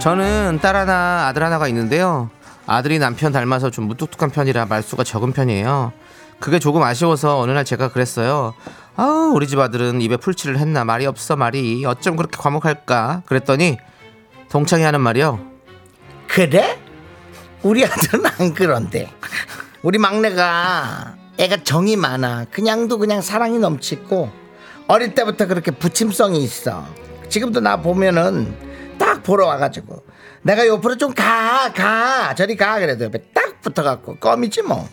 저는 0.00 0.58
딸 0.60 0.74
하나 0.76 1.26
아들 1.28 1.42
하나가 1.44 1.68
있는데요 1.68 2.28
아들이 2.66 2.98
남편 2.98 3.32
닮아서 3.32 3.70
좀 3.70 3.86
무뚝뚝한 3.86 4.30
편이라 4.30 4.66
말수가 4.66 5.04
적은 5.04 5.32
편이에요. 5.32 5.92
그게 6.38 6.58
조금 6.58 6.82
아쉬워서 6.82 7.38
어느 7.38 7.52
날 7.52 7.64
제가 7.64 7.88
그랬어요. 7.88 8.54
아우 8.96 9.32
우리 9.34 9.46
집 9.46 9.58
아들은 9.58 10.00
입에 10.00 10.16
풀칠을 10.16 10.58
했나? 10.58 10.84
말이 10.84 11.06
없어 11.06 11.36
말이. 11.36 11.84
어쩜 11.84 12.16
그렇게 12.16 12.36
과묵할까? 12.36 13.22
그랬더니 13.26 13.78
동창이 14.50 14.82
하는 14.82 15.00
말이요. 15.00 15.40
그래? 16.28 16.78
우리 17.62 17.84
아들은 17.84 18.24
안 18.26 18.54
그런데. 18.54 19.10
우리 19.82 19.98
막내가 19.98 21.14
애가 21.38 21.58
정이 21.64 21.96
많아. 21.96 22.46
그냥도 22.50 22.98
그냥 22.98 23.20
사랑이 23.20 23.58
넘치고 23.58 24.30
어릴 24.88 25.14
때부터 25.14 25.46
그렇게 25.46 25.70
부침성이 25.70 26.42
있어. 26.42 26.84
지금도 27.28 27.60
나 27.60 27.76
보면은 27.76 28.54
딱 28.98 29.22
보러 29.22 29.46
와가지고 29.46 30.04
내가 30.42 30.66
옆으로 30.66 30.96
좀 30.96 31.14
가 31.14 31.72
가. 31.72 32.34
저리 32.34 32.56
가. 32.56 32.78
그래도 32.78 33.04
옆에 33.04 33.18
딱 33.34 33.60
붙어갖고 33.60 34.16
껌이지 34.16 34.62
뭐. 34.62 34.88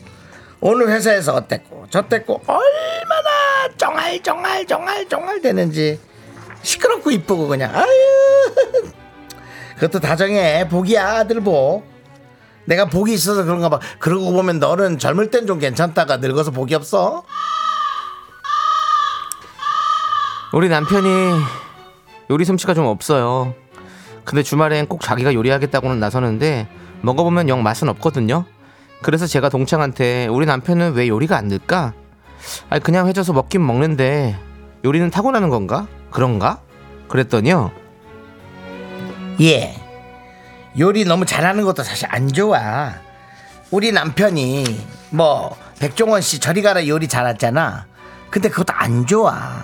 오늘 0.62 0.90
회사에서 0.90 1.34
어땠고 1.36 1.88
저땠고 1.90 2.42
얼마나 2.46 3.76
쫑알쫑알 3.78 4.66
쫑알쫑알 4.68 5.42
되는지 5.42 6.00
시끄럽고 6.62 7.12
이쁘고 7.12 7.48
그냥. 7.48 7.74
아유. 7.76 8.54
그것도 9.76 10.00
다정해. 10.00 10.68
복이야 10.68 11.20
아들 11.20 11.42
복. 11.42 11.84
내가 12.66 12.86
복이 12.86 13.14
있어서 13.14 13.44
그런가 13.44 13.70
봐. 13.70 13.80
그러고 13.98 14.32
보면 14.34 14.60
너는 14.60 15.00
젊을 15.00 15.32
땐 15.32 15.48
좀 15.48 15.58
괜찮다가 15.60 16.18
늙어서 16.18 16.52
복이 16.52 16.76
없어. 16.76 17.24
우리 20.54 20.68
남편이 20.68 21.08
요리 22.30 22.46
솜씨가 22.46 22.74
좀 22.74 22.86
없어요. 22.86 23.56
근데 24.30 24.44
주말엔 24.44 24.86
꼭 24.86 25.02
자기가 25.02 25.34
요리하겠다고는 25.34 26.00
나서는데 26.00 26.68
먹어보면 27.02 27.50
영 27.50 27.64
맛은 27.64 27.90
없거든요. 27.90 28.46
그래서 29.02 29.26
제가 29.26 29.50
동창한테 29.50 30.28
우리 30.28 30.46
남편은 30.46 30.94
왜 30.94 31.08
요리가 31.08 31.36
안 31.36 31.48
늘까? 31.48 31.94
아니 32.70 32.80
그냥 32.80 33.08
해줘서 33.08 33.34
먹긴 33.34 33.66
먹는데 33.66 34.38
요리는 34.86 35.10
타고나는 35.10 35.50
건가? 35.50 35.88
그런가? 36.12 36.62
그랬더니요. 37.08 37.72
예 39.42 39.76
요리 40.78 41.06
너무 41.06 41.26
잘하는 41.26 41.66
것도 41.66 41.82
사실 41.82 42.08
안 42.12 42.28
좋아 42.28 42.94
우리 43.72 43.92
남편이 43.92 44.64
뭐 45.10 45.58
백종원 45.80 46.22
씨 46.22 46.40
저리 46.40 46.62
가라 46.62 46.86
요리 46.86 47.08
잘하잖아 47.08 47.88
근데 48.30 48.48
그것도 48.50 48.74
안 48.78 49.08
좋아 49.08 49.64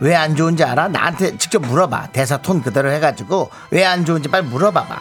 왜 0.00 0.14
안 0.14 0.34
좋은지 0.36 0.64
알아? 0.64 0.88
나한테 0.88 1.36
직접 1.38 1.62
물어봐 1.62 2.08
대사 2.12 2.36
톤 2.38 2.60
그대로 2.62 2.90
해가지고 2.90 3.50
왜 3.70 3.84
안 3.84 4.04
좋은지 4.04 4.28
빨리 4.28 4.44
물어봐봐 4.46 4.98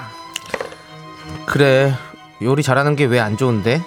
그래 1.45 1.93
요리 2.41 2.63
잘하는 2.63 2.95
게 2.95 3.05
왜 3.05 3.19
안 3.19 3.37
좋은데? 3.37 3.81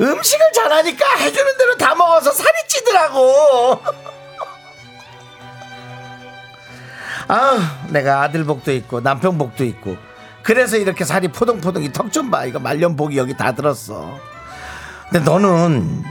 음식을 0.00 0.52
잘하니까 0.54 1.04
해주는 1.18 1.58
대로 1.58 1.76
다 1.76 1.94
먹어서 1.94 2.32
살이 2.32 2.48
찌더라고. 2.66 3.80
아, 7.28 7.86
내가 7.88 8.22
아들 8.22 8.44
복도 8.44 8.72
있고 8.72 9.00
남편 9.00 9.38
복도 9.38 9.64
있고 9.64 9.96
그래서 10.42 10.76
이렇게 10.76 11.04
살이 11.04 11.28
포동포동 11.28 11.84
이 11.84 11.92
턱 11.92 12.10
좀 12.10 12.30
봐. 12.30 12.44
이거 12.46 12.58
말년 12.58 12.96
복이 12.96 13.16
여기 13.16 13.36
다 13.36 13.52
들었어. 13.52 14.18
근데 15.10 15.24
너는 15.24 16.02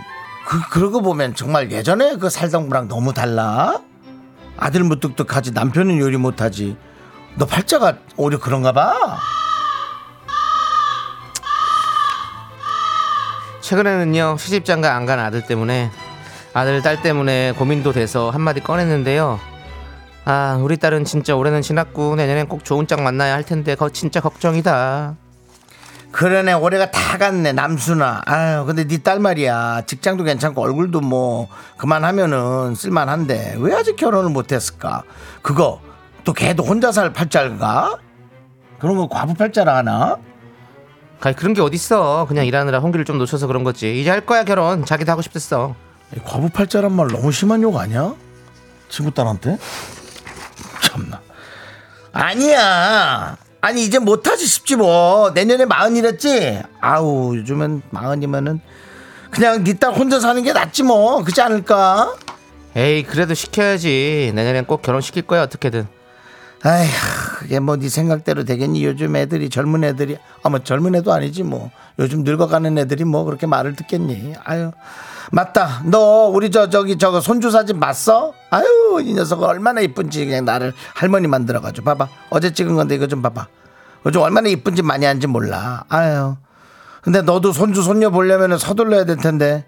그 0.51 0.59
그러고 0.69 1.01
보면 1.01 1.33
정말 1.33 1.71
예전에 1.71 2.17
그 2.17 2.29
살던 2.29 2.67
거랑 2.67 2.89
너무 2.89 3.13
달라. 3.13 3.79
아들 4.57 4.83
무뚝뚝하지 4.83 5.51
남편은 5.51 5.97
요리 5.97 6.17
못하지. 6.17 6.75
너 7.37 7.45
팔자가 7.45 7.99
오히려 8.17 8.37
그런가 8.37 8.73
봐. 8.73 8.93
최근에는요 13.61 14.35
시집장가 14.37 14.93
안 14.95 15.05
간 15.05 15.19
아들 15.19 15.45
때문에 15.45 15.89
아들 16.53 16.81
딸 16.81 17.01
때문에 17.01 17.53
고민도 17.53 17.93
돼서 17.93 18.29
한마디 18.29 18.59
꺼냈는데요 18.59 19.39
아 20.25 20.59
우리 20.61 20.75
딸은 20.77 21.05
진짜 21.05 21.35
올해는 21.35 21.61
지났고 21.61 22.15
내년엔 22.15 22.47
꼭 22.47 22.65
좋은 22.65 22.85
짝 22.87 23.01
만나야 23.01 23.33
할 23.33 23.43
텐데 23.45 23.75
거 23.75 23.89
진짜 23.89 24.19
걱정이다 24.19 25.15
그러네 26.11 26.53
올해가 26.53 26.91
다 26.91 27.17
갔네 27.17 27.53
남순아. 27.53 28.23
아유 28.25 28.65
근데 28.65 28.85
네 28.87 28.97
딸 28.97 29.19
말이야. 29.19 29.83
직장도 29.87 30.23
괜찮고 30.23 30.61
얼굴도 30.61 31.01
뭐 31.01 31.47
그만하면은 31.77 32.75
쓸만한데 32.75 33.55
왜 33.59 33.73
아직 33.75 33.95
결혼을 33.95 34.29
못했을까? 34.29 35.03
그거 35.41 35.81
또 36.23 36.33
걔도 36.33 36.63
혼자 36.63 36.91
살 36.91 37.13
팔자인가? 37.13 37.97
그런 38.79 38.97
거 38.97 39.07
과부 39.07 39.33
팔자라 39.35 39.77
하나? 39.77 40.17
가 41.19 41.31
그런 41.33 41.53
게 41.53 41.61
어딨어. 41.61 42.25
그냥 42.27 42.45
일하느라 42.45 42.79
홍기를 42.79 43.05
좀 43.05 43.17
놓쳐서 43.17 43.47
그런 43.47 43.63
거지. 43.63 43.99
이제 44.01 44.09
할 44.09 44.21
거야 44.25 44.43
결혼. 44.43 44.83
자기도 44.85 45.11
하고 45.11 45.21
싶댔어. 45.21 45.75
이 46.15 46.19
과부 46.25 46.49
팔자란 46.49 46.91
말 46.91 47.07
너무 47.07 47.31
심한 47.31 47.61
욕 47.61 47.77
아니야? 47.77 48.13
친구 48.89 49.11
딸한테? 49.11 49.57
참나. 50.81 51.21
아니야 52.11 53.37
아니 53.61 53.83
이제 53.85 53.99
못하지 53.99 54.45
싶지 54.47 54.75
뭐. 54.75 55.31
내년에 55.33 55.65
마흔이랬지? 55.65 56.61
아우 56.81 57.35
요즘은 57.37 57.83
마흔이면은 57.91 58.59
그냥 59.29 59.63
네딸 59.63 59.93
혼자 59.93 60.19
사는 60.19 60.41
게 60.43 60.51
낫지 60.53 60.83
뭐. 60.83 61.21
그렇지 61.23 61.41
않을까? 61.41 62.15
에이 62.75 63.03
그래도 63.03 63.33
시켜야지. 63.33 64.31
내년엔 64.33 64.65
꼭 64.65 64.81
결혼시킬 64.81 65.23
거야 65.23 65.43
어떻게든. 65.43 65.87
아휴 66.63 66.87
그게 67.39 67.59
뭐 67.59 67.75
네 67.77 67.89
생각대로 67.89 68.43
되겠니? 68.45 68.83
요즘 68.85 69.15
애들이 69.15 69.49
젊은 69.49 69.83
애들이. 69.83 70.17
아뭐 70.43 70.59
젊은 70.59 70.95
애도 70.95 71.11
아니지 71.13 71.43
뭐. 71.43 71.69
요즘 71.99 72.23
늙어가는 72.23 72.77
애들이 72.79 73.03
뭐 73.03 73.23
그렇게 73.23 73.45
말을 73.45 73.75
듣겠니? 73.75 74.33
아유 74.43 74.71
맞다. 75.31 75.81
너 75.85 76.27
우리 76.27 76.49
저 76.49 76.69
저기 76.69 76.97
저거 76.97 77.21
손주 77.21 77.51
사진 77.51 77.79
봤어? 77.79 78.33
아유 78.49 79.01
이 79.03 79.13
녀석 79.13 79.43
얼마나 79.43 79.81
이쁜지 79.81 80.25
그냥 80.25 80.45
나를 80.45 80.73
할머니 80.95 81.27
만들어가지고. 81.27 81.85
봐봐. 81.85 82.07
어제 82.29 82.51
찍은 82.51 82.75
건데 82.75 82.95
이거 82.95 83.07
좀 83.07 83.21
봐봐. 83.21 83.47
요즘 84.05 84.21
얼마나 84.21 84.49
이쁜지 84.49 84.81
많이 84.81 85.05
한지 85.05 85.27
몰라. 85.27 85.83
아유. 85.89 86.35
근데 87.01 87.21
너도 87.21 87.51
손주 87.51 87.81
손녀 87.81 88.09
보려면 88.09 88.57
서둘러야 88.57 89.05
될 89.05 89.17
텐데. 89.17 89.65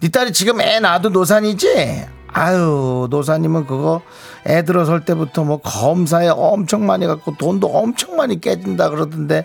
네 0.00 0.08
딸이 0.08 0.32
지금 0.32 0.60
애 0.60 0.80
낳아도 0.80 1.08
노산이지? 1.10 2.06
아유 2.32 3.08
노산이면 3.10 3.66
그거 3.66 4.02
애 4.46 4.62
들어설 4.64 5.04
때부터 5.04 5.44
뭐 5.44 5.60
검사에 5.60 6.28
엄청 6.28 6.86
많이 6.86 7.06
갖고 7.06 7.34
돈도 7.36 7.68
엄청 7.68 8.16
많이 8.16 8.40
깨진다 8.40 8.90
그러던데. 8.90 9.44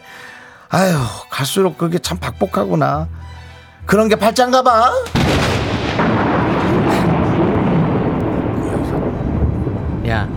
아유 0.69 0.95
갈수록 1.29 1.77
그게 1.77 1.99
참 1.99 2.17
박복하구나 2.17 3.07
그런 3.85 4.07
게 4.09 4.15
팔짱가 4.15 4.61
봐 4.63 4.91
야, 10.07 10.27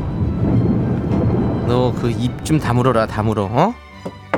너 1.67 1.93
그 1.93 2.09
입 2.11 2.45
좀 2.45 2.59
다물어라, 2.61 3.07
다물어. 3.07 3.45
어? 3.51 3.75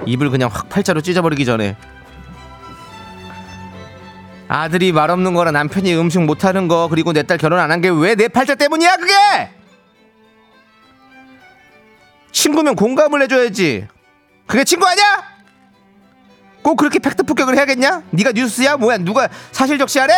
입을 0.06 0.30
그냥 0.30 0.48
확 0.50 0.68
팔자로 0.70 1.02
찢어버리기 1.02 1.44
전에. 1.44 1.76
아들이 4.48 4.92
말 4.92 5.10
없는 5.10 5.34
거랑 5.34 5.52
남편이 5.52 5.94
음식 5.94 6.22
못하는 6.22 6.68
거 6.68 6.88
그리고 6.88 7.12
내 7.12 7.22
딸 7.22 7.36
결혼 7.36 7.58
안 7.60 7.70
한 7.70 7.82
게 7.82 7.90
왜 7.90 8.14
내 8.16 8.28
팔자 8.28 8.54
때문이야 8.54 8.96
그게? 8.96 9.12
친구면 12.32 12.74
공감을 12.74 13.20
해줘야지. 13.22 13.86
그게 14.46 14.64
친구 14.64 14.86
아니야? 14.86 15.04
꼭 16.62 16.76
그렇게 16.76 16.98
팩트 16.98 17.22
폭격을 17.24 17.56
해야겠냐? 17.56 18.02
네가 18.10 18.32
뉴스야? 18.32 18.76
뭐야? 18.76 18.98
누가 18.98 19.28
사실 19.52 19.78
적시하래? 19.78 20.12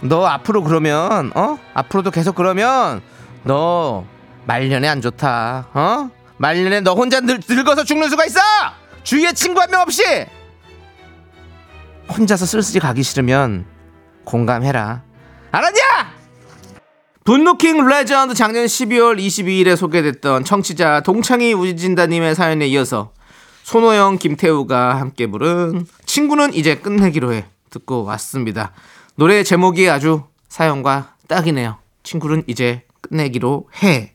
너 0.00 0.26
앞으로 0.26 0.62
그러면 0.64 1.30
어? 1.34 1.58
앞으로도 1.74 2.10
계속 2.10 2.34
그러면 2.34 3.00
너 3.44 4.04
말년에 4.46 4.88
안 4.88 5.00
좋다 5.00 5.68
어? 5.72 6.10
말년에 6.38 6.80
너 6.80 6.94
혼자 6.94 7.20
늙, 7.20 7.40
늙어서 7.48 7.84
죽는 7.84 8.08
수가 8.08 8.24
있어! 8.26 8.40
주위에 9.04 9.32
친구 9.32 9.60
한 9.60 9.70
명 9.70 9.80
없이! 9.82 10.02
혼자서 12.08 12.44
쓸쓸히 12.46 12.80
가기 12.80 13.02
싫으면 13.04 13.64
공감해라. 14.24 15.02
알았냐? 15.52 15.80
분노킹 17.24 17.86
레전드 17.86 18.34
작년 18.34 18.64
12월 18.66 19.18
22일에 19.18 19.76
소개됐던 19.76 20.44
청취자 20.44 21.00
동창이 21.02 21.54
우진다님의 21.54 22.34
사연에 22.34 22.66
이어서 22.66 23.12
손호영 23.62 24.18
김태우가 24.18 24.98
함께 24.98 25.26
부른 25.26 25.86
친구는 26.06 26.54
이제 26.54 26.76
끝내기로 26.76 27.32
해 27.32 27.46
듣고 27.70 28.04
왔습니다 28.04 28.72
노래 29.16 29.42
제목이 29.42 29.88
아주 29.88 30.24
사연과 30.48 31.14
딱이네요. 31.28 31.78
친구는 32.02 32.42
이제 32.46 32.84
끝내기로 33.00 33.68
해. 33.82 34.14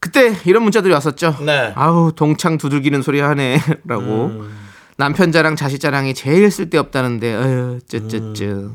그때 0.00 0.34
이런 0.44 0.62
문자들이 0.62 0.92
왔었죠. 0.92 1.36
네. 1.44 1.72
아우 1.74 2.12
동창 2.14 2.56
두들기는 2.58 3.02
소리 3.02 3.20
하네라고. 3.20 4.44
남편 4.96 5.32
자랑 5.32 5.56
자식 5.56 5.80
자랑이 5.80 6.14
제일 6.14 6.50
쓸데없다는데 6.50 7.34
어휴 7.34 7.80
쯔쯔쯔. 7.88 8.70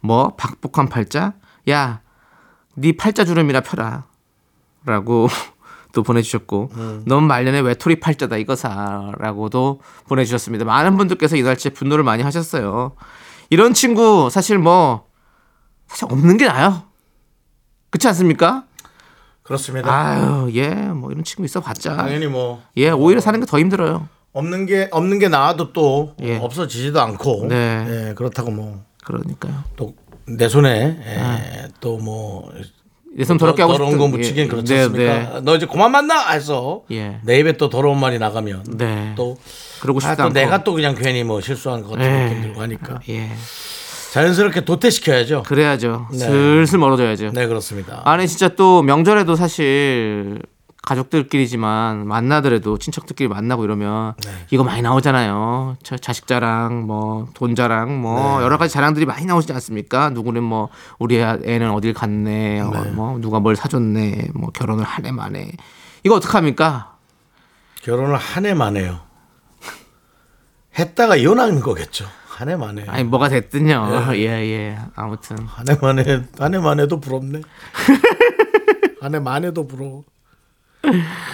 뭐 0.00 0.34
박복한 0.36 0.88
팔자? 0.88 1.34
야, 1.68 2.00
네 2.74 2.92
팔자 2.96 3.24
주름이나 3.24 3.60
펴라. 3.60 4.06
라고 4.86 5.28
또 5.92 6.02
보내주셨고 6.02 6.70
넌 7.06 7.24
말년에 7.24 7.60
외톨이 7.60 8.00
팔자다 8.00 8.36
이거 8.36 8.56
사라고도 8.56 9.80
보내주셨습니다. 10.08 10.64
많은 10.64 10.96
분들께서 10.96 11.36
이날째 11.36 11.70
분노를 11.70 12.04
많이 12.04 12.22
하셨어요. 12.22 12.92
이런 13.50 13.74
친구 13.74 14.28
사실 14.30 14.58
뭐 14.58 15.06
사실 15.88 16.06
없는 16.10 16.36
게 16.36 16.46
나아요. 16.46 16.84
그렇지 17.90 18.06
않습니까? 18.08 18.64
그렇습니다 19.42 19.92
아유 19.92 20.48
예뭐 20.54 21.10
이런 21.10 21.24
친구 21.24 21.44
있어 21.44 21.60
봤자 21.60 21.96
당연히 21.96 22.26
뭐예 22.28 22.90
오히려 22.96 23.20
사는 23.20 23.40
게 23.40 23.46
더 23.46 23.58
힘들어요. 23.58 24.08
없는 24.32 24.66
게 24.66 24.88
없는 24.92 25.18
게 25.18 25.28
나아도 25.28 25.72
또 25.72 26.14
예. 26.22 26.36
없어지지도 26.38 27.00
않고 27.00 27.46
네. 27.48 27.86
예, 28.10 28.14
그렇다고 28.14 28.52
뭐 28.52 28.84
그러니까요. 29.04 29.64
또 29.76 29.94
내 30.26 30.48
손에 30.48 31.00
예, 31.04 31.68
또뭐 31.80 32.52
내손 33.16 33.38
더럽게 33.38 33.62
하고 33.62 33.74
더러운 33.74 33.94
싶은- 33.94 33.98
거 33.98 34.08
묻히긴 34.08 34.44
예, 34.44 34.46
그렇지 34.48 34.72
네, 34.72 34.80
않습니까? 34.82 35.12
네. 35.34 35.40
너 35.42 35.56
이제 35.56 35.66
그만 35.66 35.90
만나 35.90 36.30
해서 36.30 36.82
예. 36.92 37.18
내 37.24 37.38
입에 37.40 37.52
또 37.56 37.68
더러운 37.68 37.98
말이 37.98 38.18
나가면 38.18 38.64
네. 38.76 39.12
또, 39.16 39.36
그러고 39.80 39.98
아, 39.98 40.00
싶지 40.00 40.16
또 40.16 40.22
않고. 40.24 40.32
내가 40.34 40.62
또 40.62 40.72
그냥 40.74 40.94
괜히 40.94 41.24
뭐 41.24 41.40
실수한 41.40 41.82
것 41.82 41.90
같은 41.90 42.04
예. 42.04 42.24
느낌 42.28 42.42
들고 42.42 42.60
하니까 42.62 43.00
예 43.08 43.30
자연스럽게 44.12 44.64
도태시켜야죠. 44.64 45.42
그래야죠. 45.44 46.06
네. 46.12 46.18
슬슬 46.18 46.78
멀어져야죠. 46.78 47.30
네 47.32 47.46
그렇습니다. 47.46 48.02
아니 48.04 48.26
진짜 48.28 48.48
또 48.48 48.82
명절에도 48.82 49.34
사실 49.36 50.38
가족들끼리지만 50.90 52.06
만나더라도 52.08 52.76
친척들끼리 52.76 53.28
만나고 53.28 53.64
이러면 53.64 54.14
네. 54.24 54.30
이거 54.50 54.64
많이 54.64 54.82
나오잖아요. 54.82 55.76
저 55.84 55.96
자식 55.96 56.26
자랑, 56.26 56.86
뭐 56.86 57.28
돈 57.34 57.54
자랑, 57.54 58.00
뭐 58.00 58.38
네. 58.38 58.44
여러 58.44 58.58
가지 58.58 58.72
자랑들이 58.74 59.06
많이 59.06 59.24
나오지 59.24 59.52
않습니까? 59.52 60.10
누구는 60.10 60.42
뭐 60.42 60.68
우리 60.98 61.20
애는 61.20 61.70
어딜 61.70 61.94
갔네, 61.94 62.60
어, 62.60 62.70
네. 62.70 62.90
뭐 62.90 63.18
누가 63.20 63.38
뭘 63.38 63.54
사줬네, 63.54 64.30
뭐 64.34 64.50
결혼을 64.50 64.84
하네 64.84 65.12
마네. 65.12 65.52
이거 66.02 66.16
어떡 66.16 66.34
합니까? 66.34 66.96
결혼을 67.82 68.16
한 68.16 68.46
해만 68.46 68.76
해요. 68.76 68.98
했다가 70.78 71.16
이혼하는 71.16 71.60
거겠죠. 71.60 72.06
한 72.28 72.48
해만 72.48 72.78
해. 72.78 72.84
아니 72.88 73.04
뭐가 73.04 73.28
됐든요. 73.28 74.10
네. 74.10 74.18
예 74.26 74.26
예. 74.50 74.78
아무튼 74.96 75.38
한 75.46 75.66
해만 75.68 75.98
해. 76.00 76.22
한 76.38 76.54
해만 76.54 76.80
해도 76.80 76.98
부럽네. 76.98 77.42
한 79.00 79.14
해만 79.14 79.44
해도 79.44 79.66
부러워. 79.68 80.04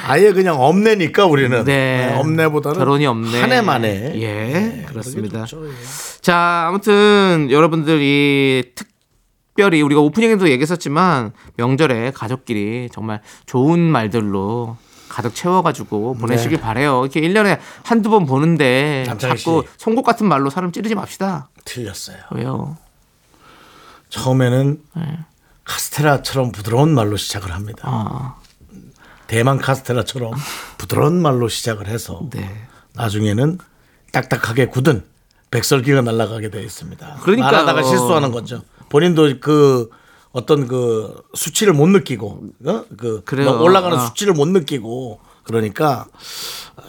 아예 0.06 0.32
그냥 0.32 0.60
없네니까 0.60 1.26
우리는. 1.26 1.64
네. 1.64 2.08
네, 2.08 2.14
없네보다는 2.16 2.78
결혼이 2.78 3.06
없네. 3.06 3.40
한 3.40 3.52
해만 3.52 3.84
해. 3.84 4.12
예, 4.16 4.34
네, 4.52 4.84
그렇습니다. 4.88 5.44
좋죠, 5.44 5.68
예. 5.68 5.72
자, 6.20 6.66
아무튼 6.68 7.48
여러분들이 7.50 8.72
특별히 8.74 9.82
우리가 9.82 10.00
오프닝에도 10.00 10.50
얘기했었지만 10.50 11.32
명절에 11.56 12.10
가족끼리 12.12 12.88
정말 12.92 13.22
좋은 13.46 13.78
말들로 13.80 14.76
가득 15.08 15.34
채워가지고 15.34 16.14
보내시길 16.14 16.60
바래요. 16.60 17.02
이렇게 17.04 17.20
1 17.20 17.32
년에 17.32 17.58
한두 17.84 18.10
번 18.10 18.26
보는데 18.26 19.06
자꾸 19.18 19.36
씨. 19.64 19.68
송곳 19.78 20.04
같은 20.04 20.26
말로 20.26 20.50
사람 20.50 20.72
찌르지 20.72 20.94
맙시다. 20.94 21.48
틀렸어요. 21.64 22.16
왜요? 22.32 22.76
처음에는 24.08 24.82
네. 24.96 25.18
카스테라처럼 25.64 26.52
부드러운 26.52 26.94
말로 26.94 27.16
시작을 27.16 27.52
합니다. 27.52 27.82
아, 27.84 28.34
대만 29.26 29.58
카스테라처럼 29.58 30.32
부드러운 30.78 31.20
말로 31.20 31.48
시작을 31.48 31.88
해서 31.88 32.28
네. 32.32 32.48
나중에는 32.94 33.58
딱딱하게 34.12 34.66
굳은 34.66 35.04
백설기가 35.50 36.00
날아가게 36.02 36.50
되어 36.50 36.62
있습니다. 36.62 37.18
그러니까요. 37.22 37.50
말하다가 37.52 37.82
실수하는 37.82 38.30
거죠. 38.30 38.62
본인도 38.88 39.40
그 39.40 39.90
어떤 40.32 40.66
그 40.68 41.14
수치를 41.34 41.72
못 41.72 41.86
느끼고 41.88 42.42
어? 42.66 42.84
그 42.96 43.22
그래요. 43.24 43.52
뭐 43.52 43.62
올라가는 43.62 43.96
아. 43.96 44.00
수치를 44.06 44.32
못 44.34 44.48
느끼고 44.48 45.20
그러니까 45.44 46.06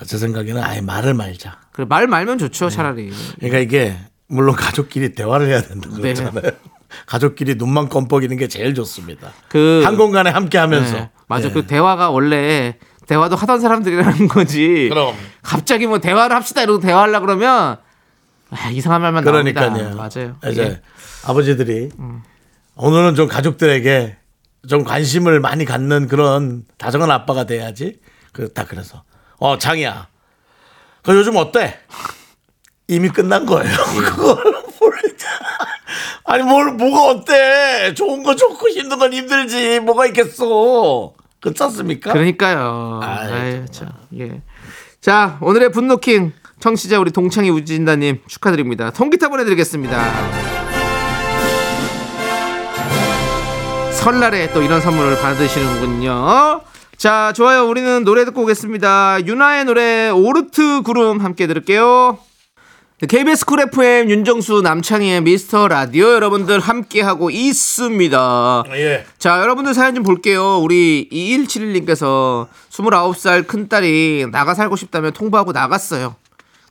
제 0.06 0.18
생각에는 0.18 0.62
아예 0.64 0.82
말을 0.82 1.14
말자. 1.14 1.60
그래 1.72 1.86
말 1.88 2.08
말면 2.08 2.38
좋죠, 2.40 2.70
차라리. 2.70 3.12
그러니까 3.38 3.60
이게 3.60 3.98
물론 4.28 4.56
가족끼리 4.56 5.14
대화를 5.14 5.48
해야 5.48 5.62
된다 5.62 5.90
네. 5.94 6.14
그러잖아요. 6.14 6.52
가족끼리 7.06 7.56
눈만 7.56 7.90
껌뻑이는 7.90 8.38
게 8.38 8.48
제일 8.48 8.74
좋습니다. 8.74 9.32
그 9.50 9.82
한 9.86 9.98
공간에 9.98 10.30
함께 10.30 10.58
하면서 10.58 10.94
네, 10.96 11.10
맞아. 11.28 11.48
예. 11.48 11.52
그 11.52 11.66
대화가 11.68 12.10
원래 12.10 12.78
대화도 13.08 13.36
하던 13.36 13.60
사람들이라는 13.62 14.28
거지. 14.28 14.88
그럼. 14.90 15.16
갑자기 15.42 15.88
뭐 15.88 16.00
대화를 16.00 16.36
합시다 16.36 16.64
이러고 16.64 16.80
대화하려 16.80 17.20
그러면 17.22 17.78
아, 18.50 18.70
이상한 18.70 19.02
말만 19.02 19.24
나옵니다. 19.24 19.70
그러니까요. 19.70 19.96
맞아요. 19.96 20.38
이제 20.52 20.64
예. 20.64 20.82
아버지들이 21.26 21.90
오늘은 22.76 23.16
좀 23.16 23.28
가족들에게 23.28 24.18
좀 24.68 24.84
관심을 24.84 25.40
많이 25.40 25.66
갖는 25.66 26.08
그런 26.08 26.64
다정한 26.78 27.12
아빠가 27.12 27.46
돼야지. 27.46 28.00
그딱 28.34 28.68
그래서 28.68 29.04
어 29.38 29.58
장이야. 29.58 30.08
그 31.04 31.16
요즘 31.16 31.36
어때? 31.38 31.80
이미 32.88 33.10
끝난 33.10 33.46
거예요. 33.46 33.76
그걸. 34.16 34.57
아니 36.28 36.44
뭘 36.44 36.74
뭐가 36.74 37.08
어때? 37.08 37.94
좋은 37.96 38.22
거 38.22 38.36
좋고 38.36 38.68
힘든 38.70 39.00
건 39.00 39.14
힘들지. 39.14 39.80
뭐가 39.80 40.06
있겠어? 40.08 41.14
그렇지 41.40 41.64
않습니까? 41.64 42.12
그러니까요. 42.12 43.00
아유, 43.02 43.66
참. 43.72 43.90
예. 44.20 44.42
자, 45.00 45.38
오늘의 45.42 45.72
분노킹 45.72 46.34
청취자 46.60 47.00
우리 47.00 47.12
동창이 47.12 47.50
우진다님 47.50 48.24
축하드립니다. 48.28 48.92
통기타 48.92 49.30
보내드리겠습니다. 49.30 50.04
설날에 53.94 54.52
또 54.52 54.62
이런 54.62 54.82
선물을 54.82 55.20
받으시는군요. 55.22 56.62
자, 56.98 57.32
좋아요. 57.36 57.66
우리는 57.68 58.04
노래 58.04 58.26
듣고 58.26 58.42
오겠습니다. 58.42 59.20
유나의 59.26 59.64
노래 59.64 60.10
오르트 60.10 60.82
구름 60.82 61.22
함께 61.22 61.48
들을게요. 61.48 62.18
네, 63.00 63.06
KBS 63.06 63.46
쿨 63.46 63.60
FM 63.60 64.10
윤정수 64.10 64.64
남창희의 64.64 65.22
미스터 65.22 65.68
라디오 65.68 66.14
여러분들 66.14 66.60
함께하고 66.60 67.30
있습니다. 67.30 68.64
예. 68.72 69.06
자, 69.20 69.40
여러분들 69.40 69.76
사연 69.76 69.94
좀 69.94 70.04
볼게요. 70.04 70.58
우리 70.58 71.08
2171님께서 71.12 72.48
29살 72.72 73.46
큰딸이 73.46 74.26
나가 74.32 74.56
살고 74.56 74.76
싶다면 74.78 75.14
통보하고 75.14 75.52
나갔어요. 75.52 76.16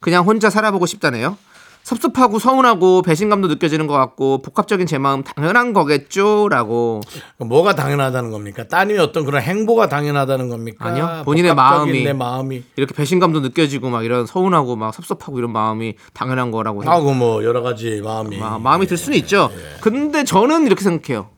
그냥 0.00 0.24
혼자 0.24 0.50
살아보고 0.50 0.86
싶다네요. 0.86 1.38
섭섭하고 1.86 2.40
서운하고 2.40 3.02
배신감도 3.02 3.46
느껴지는 3.46 3.86
것 3.86 3.94
같고 3.94 4.42
복합적인 4.42 4.88
제 4.88 4.98
마음 4.98 5.22
당연한 5.22 5.72
거겠죠라고 5.72 7.00
뭐가 7.38 7.76
당연하다는 7.76 8.32
겁니까? 8.32 8.66
따님이 8.66 8.98
어떤 8.98 9.24
그런 9.24 9.40
행보가 9.40 9.88
당연하다는 9.88 10.48
겁니까? 10.48 10.84
아니요. 10.84 11.22
본인의 11.24 11.54
마음이. 11.54 12.02
내 12.02 12.12
마음이 12.12 12.64
이렇게 12.74 12.92
배신감도 12.92 13.38
느껴지고 13.38 13.90
막 13.90 14.04
이런 14.04 14.26
서운하고 14.26 14.74
막 14.74 14.92
섭섭하고 14.92 15.38
이런 15.38 15.52
마음이 15.52 15.94
당연한 16.12 16.50
거라고 16.50 16.82
하고 16.82 17.14
뭐 17.14 17.44
여러 17.44 17.62
가지 17.62 18.00
마음이 18.02 18.36
마, 18.36 18.58
마음이 18.58 18.88
들 18.88 18.96
수는 18.96 19.16
있죠. 19.18 19.48
근데 19.80 20.24
저는 20.24 20.66
이렇게 20.66 20.82
생각해요. 20.82 21.28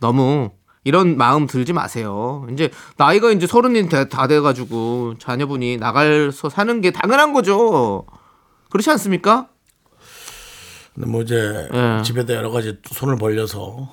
너무 0.00 0.50
이런 0.82 1.16
마음 1.16 1.46
들지 1.46 1.72
마세요. 1.72 2.48
이제 2.52 2.68
나이가 2.96 3.30
이제 3.30 3.46
서른이 3.46 3.88
다, 3.88 4.08
다 4.08 4.26
돼가지고 4.26 5.14
자녀분이 5.20 5.76
나가서 5.76 6.48
사는 6.48 6.80
게 6.80 6.90
당연한 6.90 7.32
거죠. 7.32 8.06
그렇지 8.72 8.88
않습니까? 8.90 9.48
근데 10.94 11.08
뭐 11.10 11.20
이제 11.22 11.68
예. 11.72 12.02
집에다 12.02 12.34
여러 12.34 12.50
가지 12.50 12.78
또 12.82 12.94
손을 12.94 13.16
벌려서 13.16 13.88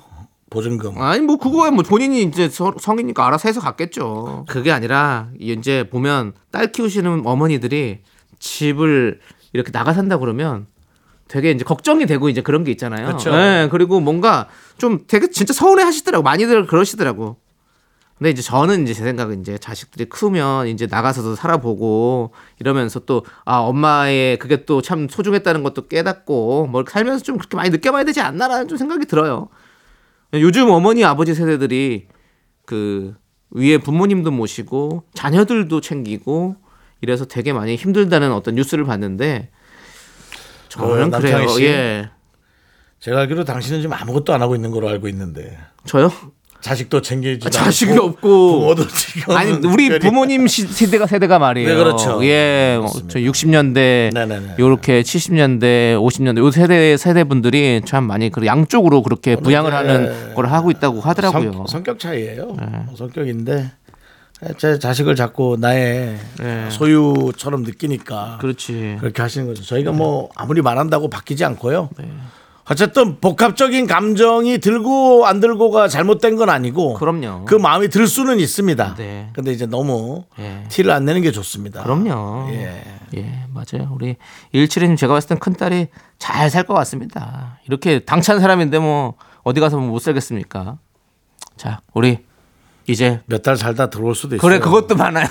보증금 0.48 1.00
아니 1.00 1.20
뭐 1.20 1.36
그거야 1.36 1.70
뭐 1.70 1.84
본인이 1.84 2.22
이제 2.22 2.48
서- 2.48 2.74
성이니까 2.80 3.26
알아서 3.26 3.48
해서 3.48 3.60
갔겠죠. 3.60 4.46
그게 4.48 4.72
아니라 4.72 5.28
이제 5.38 5.88
보면 5.90 6.32
딸 6.50 6.72
키우시는 6.72 7.22
어머니들이 7.26 8.00
집을 8.38 9.20
이렇게 9.52 9.70
나가 9.70 9.92
산다 9.92 10.16
그러면 10.18 10.66
되게 11.28 11.50
이제 11.50 11.62
걱정이 11.62 12.06
되고 12.06 12.28
이제 12.30 12.40
그런 12.40 12.64
게 12.64 12.70
있잖아요. 12.72 13.06
그쵸. 13.06 13.30
네, 13.30 13.68
그리고 13.70 14.00
뭔가 14.00 14.48
좀 14.78 15.00
되게 15.06 15.28
진짜 15.30 15.52
서운해 15.52 15.84
하시더라고. 15.84 16.22
많이들 16.24 16.66
그러시더라고. 16.66 17.36
근데 18.20 18.30
이제 18.32 18.42
저는 18.42 18.82
이제 18.82 18.92
제 18.92 19.02
생각은 19.02 19.40
이제 19.40 19.56
자식들이 19.56 20.04
크면 20.04 20.68
이제 20.68 20.86
나가서도 20.86 21.36
살아보고 21.36 22.32
이러면서 22.58 23.00
또 23.00 23.22
아 23.46 23.60
엄마의 23.60 24.38
그게 24.38 24.66
또 24.66 24.82
참 24.82 25.08
소중했다는 25.08 25.62
것도 25.62 25.88
깨닫고 25.88 26.66
뭘 26.66 26.84
살면서 26.86 27.24
좀 27.24 27.38
그렇게 27.38 27.56
많이 27.56 27.70
느껴봐야 27.70 28.04
되지 28.04 28.20
않나라는 28.20 28.68
좀 28.68 28.76
생각이 28.76 29.06
들어요. 29.06 29.48
요즘 30.34 30.68
어머니 30.68 31.02
아버지 31.02 31.34
세대들이 31.34 32.08
그 32.66 33.16
위에 33.52 33.78
부모님도 33.78 34.30
모시고 34.30 35.04
자녀들도 35.14 35.80
챙기고 35.80 36.56
이래서 37.00 37.24
되게 37.24 37.54
많이 37.54 37.74
힘들다는 37.74 38.32
어떤 38.32 38.54
뉴스를 38.54 38.84
봤는데 38.84 39.48
저는 40.68 41.14
어, 41.14 41.18
그래요. 41.18 41.48
씨? 41.48 41.64
예. 41.64 42.10
제가 43.00 43.20
알기로 43.20 43.44
당신은 43.44 43.80
지금 43.80 43.94
아무것도 43.96 44.34
안 44.34 44.42
하고 44.42 44.54
있는 44.54 44.70
걸로 44.72 44.90
알고 44.90 45.08
있는데 45.08 45.58
저요? 45.86 46.12
자식도 46.60 47.00
챙기지 47.02 47.46
아, 47.46 47.50
자식이 47.50 47.92
없고 47.92 48.60
부모도 48.60 48.86
지금 48.88 49.36
아니 49.36 49.52
우리 49.66 49.98
부모님 49.98 50.46
시, 50.46 50.66
세대가 50.66 51.06
세대가 51.06 51.38
말이에요. 51.38 51.68
네, 51.68 51.74
그렇죠. 51.74 52.24
예, 52.24 52.76
어, 52.78 52.82
맞습니다. 52.82 53.12
저 53.12 53.18
60년대, 53.18 54.12
네네네. 54.12 54.54
요렇게 54.58 55.02
70년대, 55.02 55.96
50년대 55.98 56.38
요 56.38 56.50
세대 56.50 56.96
세대 56.96 57.24
분들이 57.24 57.80
참 57.84 58.04
많이 58.04 58.30
그 58.30 58.44
양쪽으로 58.44 59.02
그렇게 59.02 59.36
부양을 59.36 59.70
네. 59.70 59.76
하는 59.76 60.34
걸 60.34 60.46
하고 60.46 60.70
있다고 60.70 61.00
하더라고요. 61.00 61.52
성, 61.52 61.66
성격 61.66 61.98
차이예요. 61.98 62.56
성격인데 62.96 63.72
제 64.56 64.78
자식을 64.78 65.16
자꾸 65.16 65.56
나의 65.60 66.16
네. 66.38 66.70
소유처럼 66.70 67.62
느끼니까 67.62 68.38
그렇지. 68.40 68.96
그렇게 69.00 69.20
하시는 69.22 69.46
거죠. 69.46 69.62
저희가 69.62 69.92
뭐 69.92 70.30
아무리 70.34 70.62
말한다고 70.62 71.10
바뀌지 71.10 71.44
않고요. 71.44 71.90
네. 72.70 72.72
어쨌든 72.72 73.18
복합적인 73.20 73.86
감정이 73.88 74.58
들고 74.58 75.26
안 75.26 75.40
들고가 75.40 75.88
잘못된 75.88 76.36
건 76.36 76.50
아니고 76.50 76.94
그럼요. 76.94 77.44
그 77.44 77.56
마음이 77.56 77.88
들 77.88 78.06
수는 78.06 78.38
있습니다. 78.38 78.94
네. 78.94 79.30
근데 79.32 79.50
이제 79.52 79.66
너무 79.66 80.24
예. 80.38 80.64
티를 80.68 80.92
안 80.92 81.04
내는 81.04 81.20
게 81.22 81.32
좋습니다. 81.32 81.82
그럼요. 81.82 82.48
예. 82.52 82.82
예. 83.16 83.44
맞아요. 83.52 83.90
우리 83.92 84.16
177님 84.54 84.96
제가 84.96 85.14
봤을 85.14 85.30
땐 85.30 85.38
큰딸이 85.38 85.88
잘 86.18 86.48
살 86.50 86.62
것 86.64 86.74
같습니다. 86.74 87.58
이렇게 87.66 87.98
당찬 88.00 88.38
사람인데 88.40 88.78
뭐 88.78 89.14
어디 89.42 89.58
가서 89.60 89.76
못 89.78 89.98
살겠습니까? 90.00 90.78
자, 91.56 91.80
우리 91.92 92.18
이제 92.86 93.20
몇 93.26 93.42
달 93.42 93.56
살다 93.56 93.90
들어올 93.90 94.14
수도 94.14 94.36
있어요. 94.36 94.48
그래 94.48 94.60
그것도 94.60 94.94
많아요. 94.96 95.26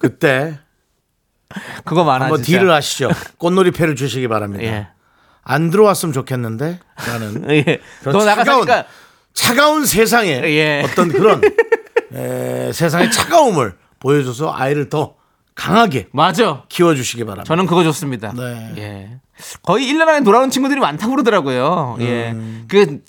그때 0.00 0.58
그거 1.84 2.02
많아 2.02 2.24
한번 2.24 2.42
진짜. 2.42 2.58
딜을 2.58 2.72
하시죠. 2.74 3.10
꽃놀이 3.38 3.70
패를 3.70 3.94
주시기 3.94 4.26
바랍니다. 4.26 4.64
예. 4.64 4.88
안 5.44 5.70
들어왔으면 5.70 6.12
좋겠는데 6.12 6.80
나는 7.06 7.48
예. 7.52 7.80
나가 8.02 8.44
차가운, 8.44 8.66
사니까 8.66 8.84
차가운 9.34 9.84
세상에 9.86 10.30
예. 10.30 10.82
어떤 10.84 11.08
그런 11.08 11.40
에, 12.14 12.72
세상의 12.72 13.10
차가움을 13.12 13.74
보여줘서 14.00 14.52
아이를 14.52 14.88
더 14.88 15.14
강하게 15.54 16.08
맞아. 16.12 16.64
키워주시기 16.68 17.24
바랍니다. 17.24 17.46
저는 17.48 17.66
그거 17.66 17.84
좋습니다. 17.84 18.32
네. 18.36 18.74
예. 18.78 19.20
거의 19.62 19.86
1년 19.86 20.08
안에 20.08 20.22
돌아오는 20.24 20.50
친구들이 20.50 20.80
많다고 20.80 21.12
그러더라고요. 21.12 21.96
예. 22.00 22.30
음. 22.32 22.64
그 22.68 23.00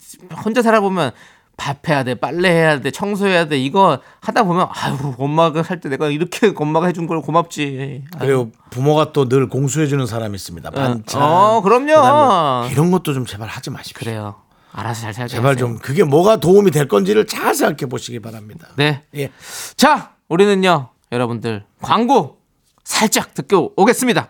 혼자 0.44 0.62
살아보면 0.62 1.12
밥 1.56 1.88
해야 1.88 2.04
돼, 2.04 2.14
빨래 2.14 2.50
해야 2.50 2.80
돼, 2.80 2.90
청소해야 2.90 3.46
돼. 3.46 3.58
이거 3.58 3.98
하다 4.20 4.42
보면 4.44 4.68
아유, 4.70 5.14
엄마가 5.18 5.62
살때 5.62 5.88
내가 5.88 6.08
이렇게 6.08 6.52
엄마가 6.54 6.86
해준 6.86 7.06
걸 7.06 7.22
고맙지. 7.22 8.04
아유. 8.18 8.26
그리고 8.26 8.52
부모가 8.70 9.12
또 9.12 9.26
늘 9.28 9.48
공수해주는 9.48 10.04
사람이 10.06 10.34
있습니다. 10.34 10.70
반찬. 10.70 11.22
어, 11.22 11.60
그럼요. 11.62 11.86
그다음에 11.86 12.70
이런 12.72 12.90
것도 12.90 13.14
좀 13.14 13.24
제발 13.26 13.48
하지 13.48 13.70
마십시오. 13.70 13.98
그래요. 13.98 14.36
알아서 14.72 15.02
잘 15.02 15.14
살게 15.14 15.28
제발 15.34 15.52
하세요. 15.52 15.66
좀 15.66 15.78
그게 15.78 16.04
뭐가 16.04 16.36
도움이 16.36 16.70
될 16.70 16.86
건지를 16.88 17.26
잘 17.26 17.54
생각해 17.54 17.88
보시기 17.88 18.20
바랍니다. 18.20 18.68
네. 18.76 19.02
예. 19.16 19.30
자, 19.76 20.10
우리는요. 20.28 20.90
여러분들 21.10 21.64
광고 21.80 22.36
살짝 22.84 23.32
듣고 23.34 23.72
오겠습니다. 23.76 24.28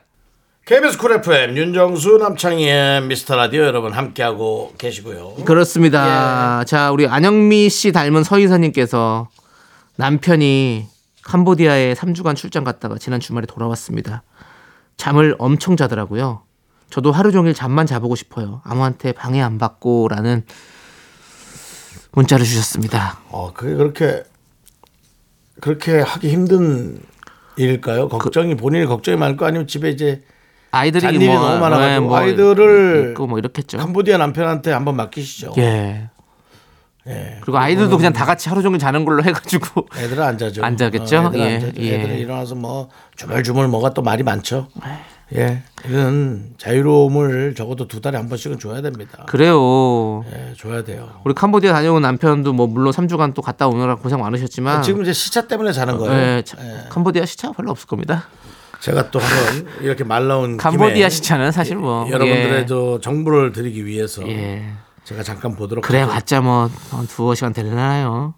KBS 0.66 0.98
쿨 0.98 1.12
FM 1.12 1.56
윤정수 1.56 2.18
남창희의 2.18 3.02
미스터 3.02 3.36
라디오 3.36 3.62
여러분 3.62 3.92
함께하고 3.92 4.74
계시고요. 4.76 5.36
그렇습니다. 5.44 6.64
자, 6.64 6.90
우리 6.90 7.06
안영미 7.06 7.68
씨 7.70 7.92
닮은 7.92 8.24
서희선님께서 8.24 9.28
남편이 9.94 10.88
캄보디아에 11.22 11.94
3주간 11.94 12.34
출장 12.34 12.64
갔다가 12.64 12.98
지난 12.98 13.20
주말에 13.20 13.46
돌아왔습니다. 13.46 14.24
잠을 14.96 15.36
엄청 15.38 15.76
자더라고요. 15.76 16.42
저도 16.90 17.12
하루 17.12 17.30
종일 17.30 17.54
잠만 17.54 17.86
자보고 17.86 18.16
싶어요. 18.16 18.60
아무한테 18.64 19.12
방해 19.12 19.40
안 19.40 19.58
받고라는 19.58 20.44
문자를 22.10 22.44
주셨습니다. 22.44 23.20
어, 23.30 23.52
그게 23.52 23.72
그렇게 23.76 24.24
그렇게 25.60 26.00
하기 26.00 26.28
힘든 26.28 27.00
일일까요? 27.56 28.08
걱정이 28.08 28.56
본인이 28.56 28.86
걱정이 28.86 29.16
많을 29.16 29.36
거 29.36 29.46
아니면 29.46 29.68
집에 29.68 29.90
이제 29.90 30.24
아이들이 30.76 31.00
잔일이 31.02 31.26
뭐, 31.26 31.40
너무 31.40 31.58
많아가지고 31.60 31.88
네, 31.88 32.00
뭐 32.00 32.16
아이들을 32.16 33.08
있고 33.10 33.26
뭐 33.26 33.38
이렇겠죠. 33.38 33.78
캄보디아 33.78 34.18
남편한테 34.18 34.72
한번 34.72 34.96
맡기시죠. 34.96 35.52
예. 35.58 36.10
예. 37.08 37.38
그리고 37.40 37.58
아이들도 37.58 37.96
그냥 37.96 38.12
다 38.12 38.24
같이 38.24 38.48
하루 38.48 38.62
종일 38.62 38.80
자는 38.80 39.04
걸로 39.04 39.22
해가지고 39.22 39.86
애들은 39.96 40.22
안 40.22 40.38
자죠. 40.38 40.64
안 40.64 40.76
자겠죠? 40.76 41.18
어, 41.18 41.26
애들은 41.28 41.40
예, 41.40 41.56
안. 41.56 41.72
예. 41.78 41.94
애들은 41.94 42.18
일어나서 42.18 42.54
뭐 42.56 42.88
주물주물 43.14 43.68
뭐가 43.68 43.94
또 43.94 44.02
말이 44.02 44.22
많죠. 44.22 44.68
예, 45.34 45.62
이런 45.88 46.54
자유로움을 46.56 47.54
적어도 47.56 47.88
두 47.88 48.00
달에 48.00 48.16
한 48.16 48.28
번씩은 48.28 48.60
줘야 48.60 48.80
됩니다. 48.80 49.24
그래요. 49.26 50.24
예, 50.32 50.54
줘야 50.56 50.84
돼요. 50.84 51.08
우리 51.24 51.34
캄보디아 51.34 51.72
다녀온 51.72 52.02
남편도 52.02 52.52
뭐 52.52 52.66
물론 52.68 52.92
3주간 52.92 53.34
또 53.34 53.42
갔다 53.42 53.66
오느라 53.66 53.96
고생 53.96 54.20
많으셨지만 54.20 54.82
지금 54.82 55.02
이제 55.02 55.12
시차 55.12 55.48
때문에 55.48 55.72
자는 55.72 55.98
거예요. 55.98 56.14
예, 56.14 56.42
참, 56.44 56.60
캄보디아 56.90 57.24
시차 57.26 57.50
별로 57.52 57.72
없을 57.72 57.88
겁니다. 57.88 58.28
제가 58.86 59.10
또 59.10 59.18
한번 59.18 59.66
이렇게 59.82 60.04
말 60.04 60.28
나온 60.28 60.56
캄보디아 60.56 61.08
시차는 61.08 61.50
사실 61.50 61.74
뭐 61.76 62.06
여러분들의 62.08 62.60
예, 62.60 62.66
저 62.66 63.00
정보를 63.02 63.50
드리기 63.50 63.84
위해서 63.84 64.22
예. 64.28 64.62
제가 65.02 65.24
잠깐 65.24 65.56
보도록 65.56 65.84
그래. 65.84 66.06
봤자 66.06 66.40
뭐 66.40 66.70
한 66.92 67.04
두어 67.08 67.34
시간 67.34 67.52
되려나요? 67.52 68.34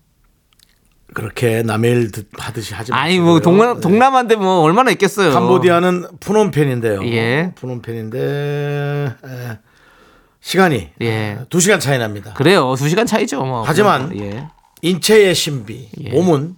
그렇게 1.12 1.62
남의 1.62 1.90
일 1.90 2.10
듣- 2.12 2.28
하듯이 2.38 2.72
하지 2.72 2.92
마시고요. 2.92 2.98
아니 3.04 3.20
뭐 3.20 3.40
동남 3.40 3.74
네. 3.74 3.80
동남아인데 3.82 4.36
뭐 4.36 4.60
얼마나 4.60 4.90
있겠어요. 4.92 5.32
캄보디아는 5.34 6.06
푸놈펜인데요. 6.20 7.04
예. 7.04 7.52
푸놈펜인데 7.54 8.18
에, 9.22 9.58
시간이 10.40 10.88
예. 11.02 11.40
두 11.50 11.60
시간 11.60 11.78
차이 11.78 11.98
납니다. 11.98 12.32
그래요. 12.34 12.74
두 12.78 12.88
시간 12.88 13.04
차이죠. 13.06 13.44
뭐. 13.44 13.64
하지만 13.66 14.18
예. 14.18 14.48
인체의 14.80 15.34
신비, 15.34 15.90
예. 16.04 16.10
몸은 16.10 16.56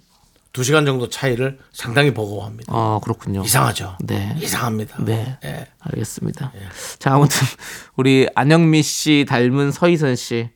두 0.53 0.63
시간 0.63 0.85
정도 0.85 1.07
차이를 1.09 1.59
상당히 1.71 2.13
버거워합니다. 2.13 2.71
어 2.75 2.99
그렇군요. 3.03 3.41
이상하죠. 3.43 3.97
네. 4.01 4.35
이상합니다. 4.39 5.03
네. 5.05 5.37
예. 5.45 5.65
알겠습니다. 5.79 6.51
자, 6.99 7.13
아무튼 7.13 7.37
우리 7.95 8.27
안영미 8.35 8.81
씨 8.83 9.25
닮은 9.27 9.71
서희선 9.71 10.15
씨 10.15 10.49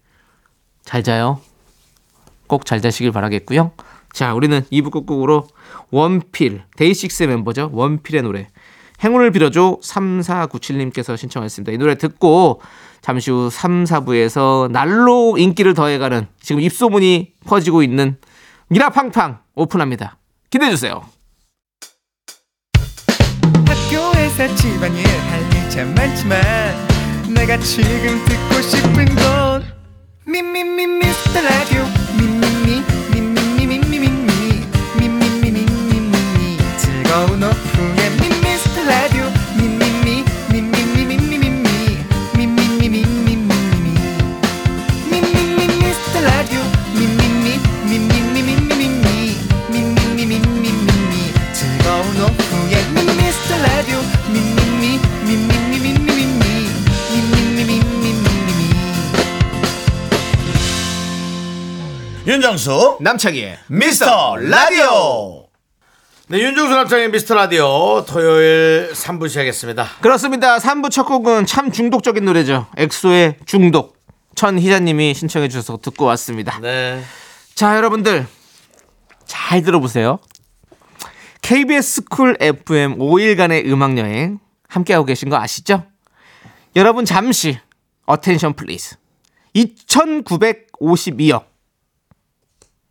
잘 0.83 1.01
자요. 1.03 1.41
꼭 2.47 2.63
잘 2.65 2.79
자시길 2.79 3.11
바라겠고요. 3.11 3.71
자, 4.13 4.33
우리는 4.35 4.61
2부 4.71 4.91
끝곡으로 4.91 5.47
원필 5.89 6.61
데이식스 6.77 7.23
멤버죠. 7.23 7.71
원필의 7.73 8.21
노래 8.21 8.47
행운을 9.03 9.31
빌어줘 9.31 9.79
3497님께서 9.81 11.17
신청하셨습니다. 11.17 11.71
이 11.71 11.77
노래 11.77 11.95
듣고 11.95 12.61
잠시 13.01 13.31
후 13.31 13.49
3, 13.49 13.83
4부에서 13.85 14.69
날로 14.71 15.37
인기를 15.37 15.73
더해가는 15.73 16.27
지금 16.39 16.61
입소문이 16.61 17.33
퍼지고 17.45 17.81
있는 17.83 18.17
미라팡팡 18.67 19.39
오픈합니다. 19.55 20.17
기대해 20.49 20.71
주세요. 20.71 21.03
학교에서 23.67 24.55
집안일 24.55 25.05
할일참 25.07 25.95
많지만 25.95 26.41
내가 27.33 27.57
지금 27.59 28.23
듣고 28.25 28.61
싶은 28.61 29.05
건 29.15 29.63
미미미 30.25 30.87
미스터 30.87 31.41
라디오 31.41 31.83
미미미 32.17 32.83
윤정수 62.35 62.97
남창희의 62.99 63.59
미스터 63.67 64.35
라디오 64.35 65.47
네 66.27 66.39
윤정수 66.39 66.75
남창희의 66.75 67.09
미스터 67.09 67.33
라디오 67.33 68.03
토요일 68.05 68.91
3부 68.91 69.29
시작했습니다 69.29 69.87
그렇습니다. 70.01 70.57
3부 70.57 70.91
첫 70.91 71.05
곡은 71.05 71.45
참 71.45 71.71
중독적인 71.71 72.25
노래죠. 72.25 72.67
엑소의 72.75 73.37
중독. 73.45 73.95
천희자님이 74.35 75.13
신청해 75.13 75.47
주셔서 75.47 75.77
듣고 75.77 76.03
왔습니다. 76.03 76.59
네 76.59 77.01
자, 77.53 77.77
여러분들 77.77 78.27
잘 79.25 79.61
들어보세요. 79.61 80.19
KBS 81.41 82.03
쿨 82.09 82.35
FM 82.41 82.97
5일간의 82.97 83.65
음악 83.71 83.97
여행 83.97 84.39
함께하고 84.67 85.05
계신 85.05 85.29
거 85.29 85.37
아시죠? 85.37 85.85
여러분 86.75 87.05
잠시 87.05 87.57
Attention 88.05 88.55
please. 88.55 88.97
2,952억. 89.55 91.54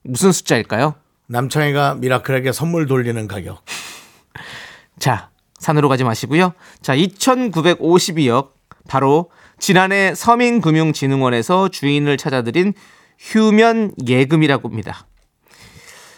무슨 0.05 0.33
숫자일까요? 0.33 0.95
남창희가 1.27 1.95
미라클에게 1.97 2.53
선물 2.53 2.87
돌리는 2.87 3.27
가격 3.27 3.65
자, 5.01 5.31
산으로 5.59 5.89
가지 5.89 6.05
마시고요. 6.05 6.53
자, 6.83 6.95
2,952억 6.95 8.51
바로 8.87 9.31
지난해 9.59 10.15
서민금융진흥원에서 10.15 11.69
주인을 11.69 12.19
찾아들인 12.19 12.75
휴면 13.19 13.93
예금이라고 14.07 14.69
합니다. 14.69 15.07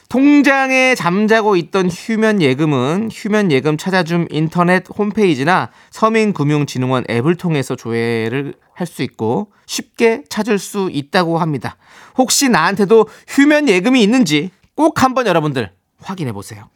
통장에 0.08 0.94
잠자고 0.94 1.56
있던 1.56 1.90
휴면 1.90 2.40
예금은 2.40 3.10
휴면 3.12 3.50
예금 3.50 3.76
찾아줌 3.76 4.28
인터넷 4.30 4.84
홈페이지나 4.96 5.70
서민금융진흥원 5.90 7.04
앱을 7.10 7.34
통해서 7.36 7.74
조회를 7.76 8.54
할 8.72 8.86
수 8.86 9.02
있고 9.02 9.50
쉽게 9.66 10.22
찾을 10.28 10.58
수 10.58 10.90
있다고 10.92 11.38
합니다. 11.38 11.76
혹시 12.18 12.48
나한테도 12.48 13.08
휴면 13.26 13.68
예금이 13.68 14.02
있는지 14.02 14.50
꼭 14.74 15.02
한번 15.02 15.26
여러분들 15.26 15.70
확인해 16.00 16.32
보세요. 16.32 16.68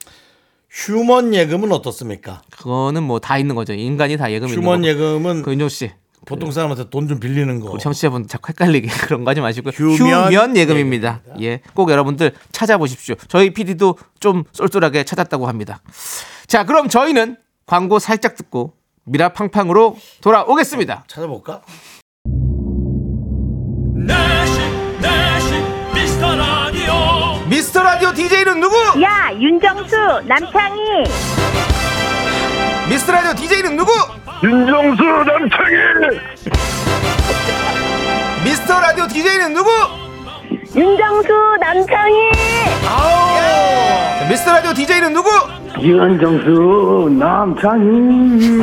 휴먼 0.70 1.34
예금은 1.34 1.72
어떻습니까? 1.72 2.42
그거는 2.50 3.02
뭐 3.02 3.18
다 3.18 3.36
있는 3.38 3.54
거죠. 3.54 3.74
인간이 3.74 4.16
다 4.16 4.32
예금 4.32 4.48
있는 4.48 4.62
휴먼 4.62 4.82
거. 4.82 4.88
예금은 4.88 5.42
그 5.42 5.50
윤종 5.52 5.68
씨, 5.68 5.90
보통 6.26 6.50
사람한테 6.52 6.90
돈 6.90 7.09
좀 7.09 7.18
빌리는 7.18 7.61
거 7.61 7.76
청취자분 7.78 8.28
자꾸 8.28 8.50
헷갈리게 8.50 8.88
그런 9.06 9.24
거 9.24 9.30
하지 9.30 9.40
마시고 9.40 9.70
휴면 9.70 10.26
휴면, 10.33 10.56
예금입니다. 10.56 11.20
예, 11.40 11.61
꼭 11.74 11.90
여러분들 11.90 12.33
찾아보십시오. 12.52 13.14
저희 13.28 13.52
PD도 13.52 13.96
좀 14.20 14.44
쏠쏠하게 14.52 15.04
찾았다고 15.04 15.48
합니다. 15.48 15.80
자, 16.46 16.64
그럼 16.64 16.88
저희는 16.88 17.37
광고 17.66 17.98
살짝 17.98 18.37
듣고 18.37 18.74
미라팡팡으로 19.04 19.96
돌아오겠습니다. 20.20 21.04
찾아볼까? 21.09 21.62
미스터 25.94 26.37
라디오 26.37 26.92
미스터 27.48 27.83
라디오 27.83 28.12
DJ는 28.12 28.61
누구? 28.61 28.76
야, 29.02 29.30
윤정수, 29.38 29.96
남창희. 30.26 30.80
미스터 32.88 33.12
라디오 33.12 33.35
DJ는 33.35 33.76
누구? 33.76 33.90
윤정수 34.42 35.03
남창희 35.05 36.20
미스터 38.44 38.81
라디오 38.81 39.07
DJ는 39.07 39.53
누구? 39.53 39.70
윤정수, 40.74 41.29
남창희. 41.61 42.14
자, 42.83 44.26
미스터 44.31 44.53
라디오 44.53 44.72
DJ는 44.72 45.12
누구? 45.12 45.29
윤정수 45.79 47.11
남창희 47.18 48.61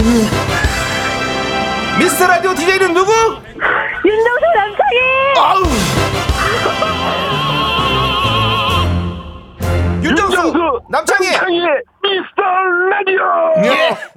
미스터 2.00 2.28
라디오 2.28 2.54
DJ는 2.56 2.94
누구? 2.94 3.12
윤정수, 4.04 4.46
남창희. 4.56 4.98
윤정수, 10.04 10.82
남창희. 10.90 11.30
미스터 12.02 12.42
라디오 12.90 13.22
예. 13.66 14.17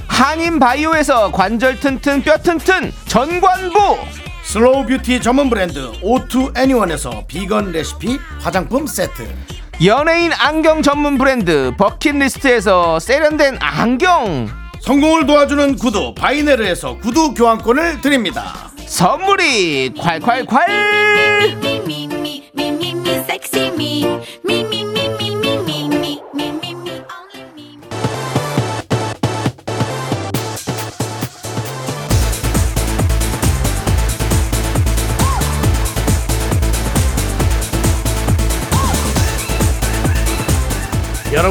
한인 0.11 0.59
바이오에서 0.59 1.31
관절 1.31 1.79
튼튼 1.79 2.21
뼈 2.21 2.37
튼튼 2.37 2.91
전관부 3.07 3.97
슬로우 4.43 4.85
뷰티 4.85 5.21
전문 5.21 5.49
브랜드 5.49 5.89
오투 6.01 6.51
애니원에서 6.55 7.23
비건 7.27 7.71
레시피 7.71 8.19
화장품 8.41 8.85
세트 8.85 9.27
연예인 9.83 10.31
안경 10.33 10.83
전문 10.83 11.17
브랜드 11.17 11.71
버킷리스트에서 11.77 12.99
세련된 12.99 13.57
안경 13.61 14.47
성공을 14.81 15.25
도와주는 15.25 15.77
구두 15.77 16.13
바이네르에서 16.13 16.97
구두 16.97 17.33
교환권을 17.33 18.01
드립니다 18.01 18.69
선물이 18.85 19.93
콸콸콸 19.95 21.61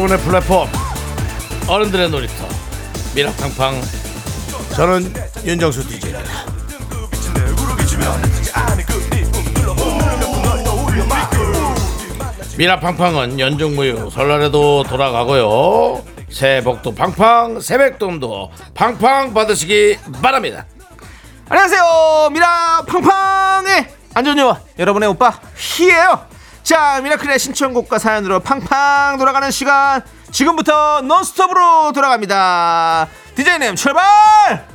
여러분의 0.00 0.18
플랫폼. 0.20 0.66
어른들의 1.68 2.08
놀이터. 2.08 2.48
미라팡팡. 3.14 3.80
저는 4.74 5.12
윤정수 5.44 5.86
DJ입니다 5.86 6.20
미라팡팡은 12.56 13.40
연중무휴 13.40 14.08
설날에도 14.10 14.84
돌아가고요. 14.84 16.02
새해 16.30 16.62
복도 16.62 16.94
팡팡 16.94 17.60
세뱃돈도 17.60 18.52
팡팡 18.72 19.34
받으시기 19.34 19.98
바랍니다. 20.22 20.64
안녕하세요. 21.50 22.30
미라 22.32 22.84
팡팡의 22.86 23.86
안전요원 24.14 24.56
여러분의 24.78 25.10
오빠 25.10 25.38
희예요 25.56 26.30
자 26.70 27.00
미라클의 27.00 27.40
신청곡과 27.40 27.98
사연으로 27.98 28.38
팡팡 28.38 29.18
돌아가는 29.18 29.50
시간. 29.50 30.02
지금부터 30.30 31.00
논스톱으로 31.00 31.90
돌아갑니다. 31.90 33.08
디제이님 33.34 33.74
출발! 33.74 34.68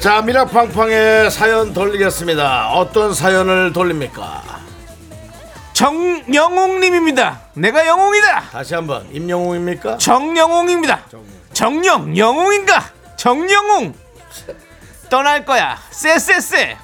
자 0.00 0.22
미라팡팡의 0.22 1.30
사연 1.30 1.72
돌리겠습니다. 1.72 2.72
어떤 2.72 3.14
사연을 3.14 3.72
돌립니까? 3.72 4.42
정영웅님입니다. 5.72 7.42
내가 7.54 7.86
영웅이다. 7.86 8.40
다시 8.50 8.74
한번. 8.74 9.06
임영웅입니까? 9.12 9.98
정영웅입니다. 9.98 11.04
정영 11.52 12.18
영웅인가? 12.18 12.90
정영웅 13.16 13.94
떠날 15.12 15.44
거야 15.44 15.76
쎄쎄쎄 15.90 16.78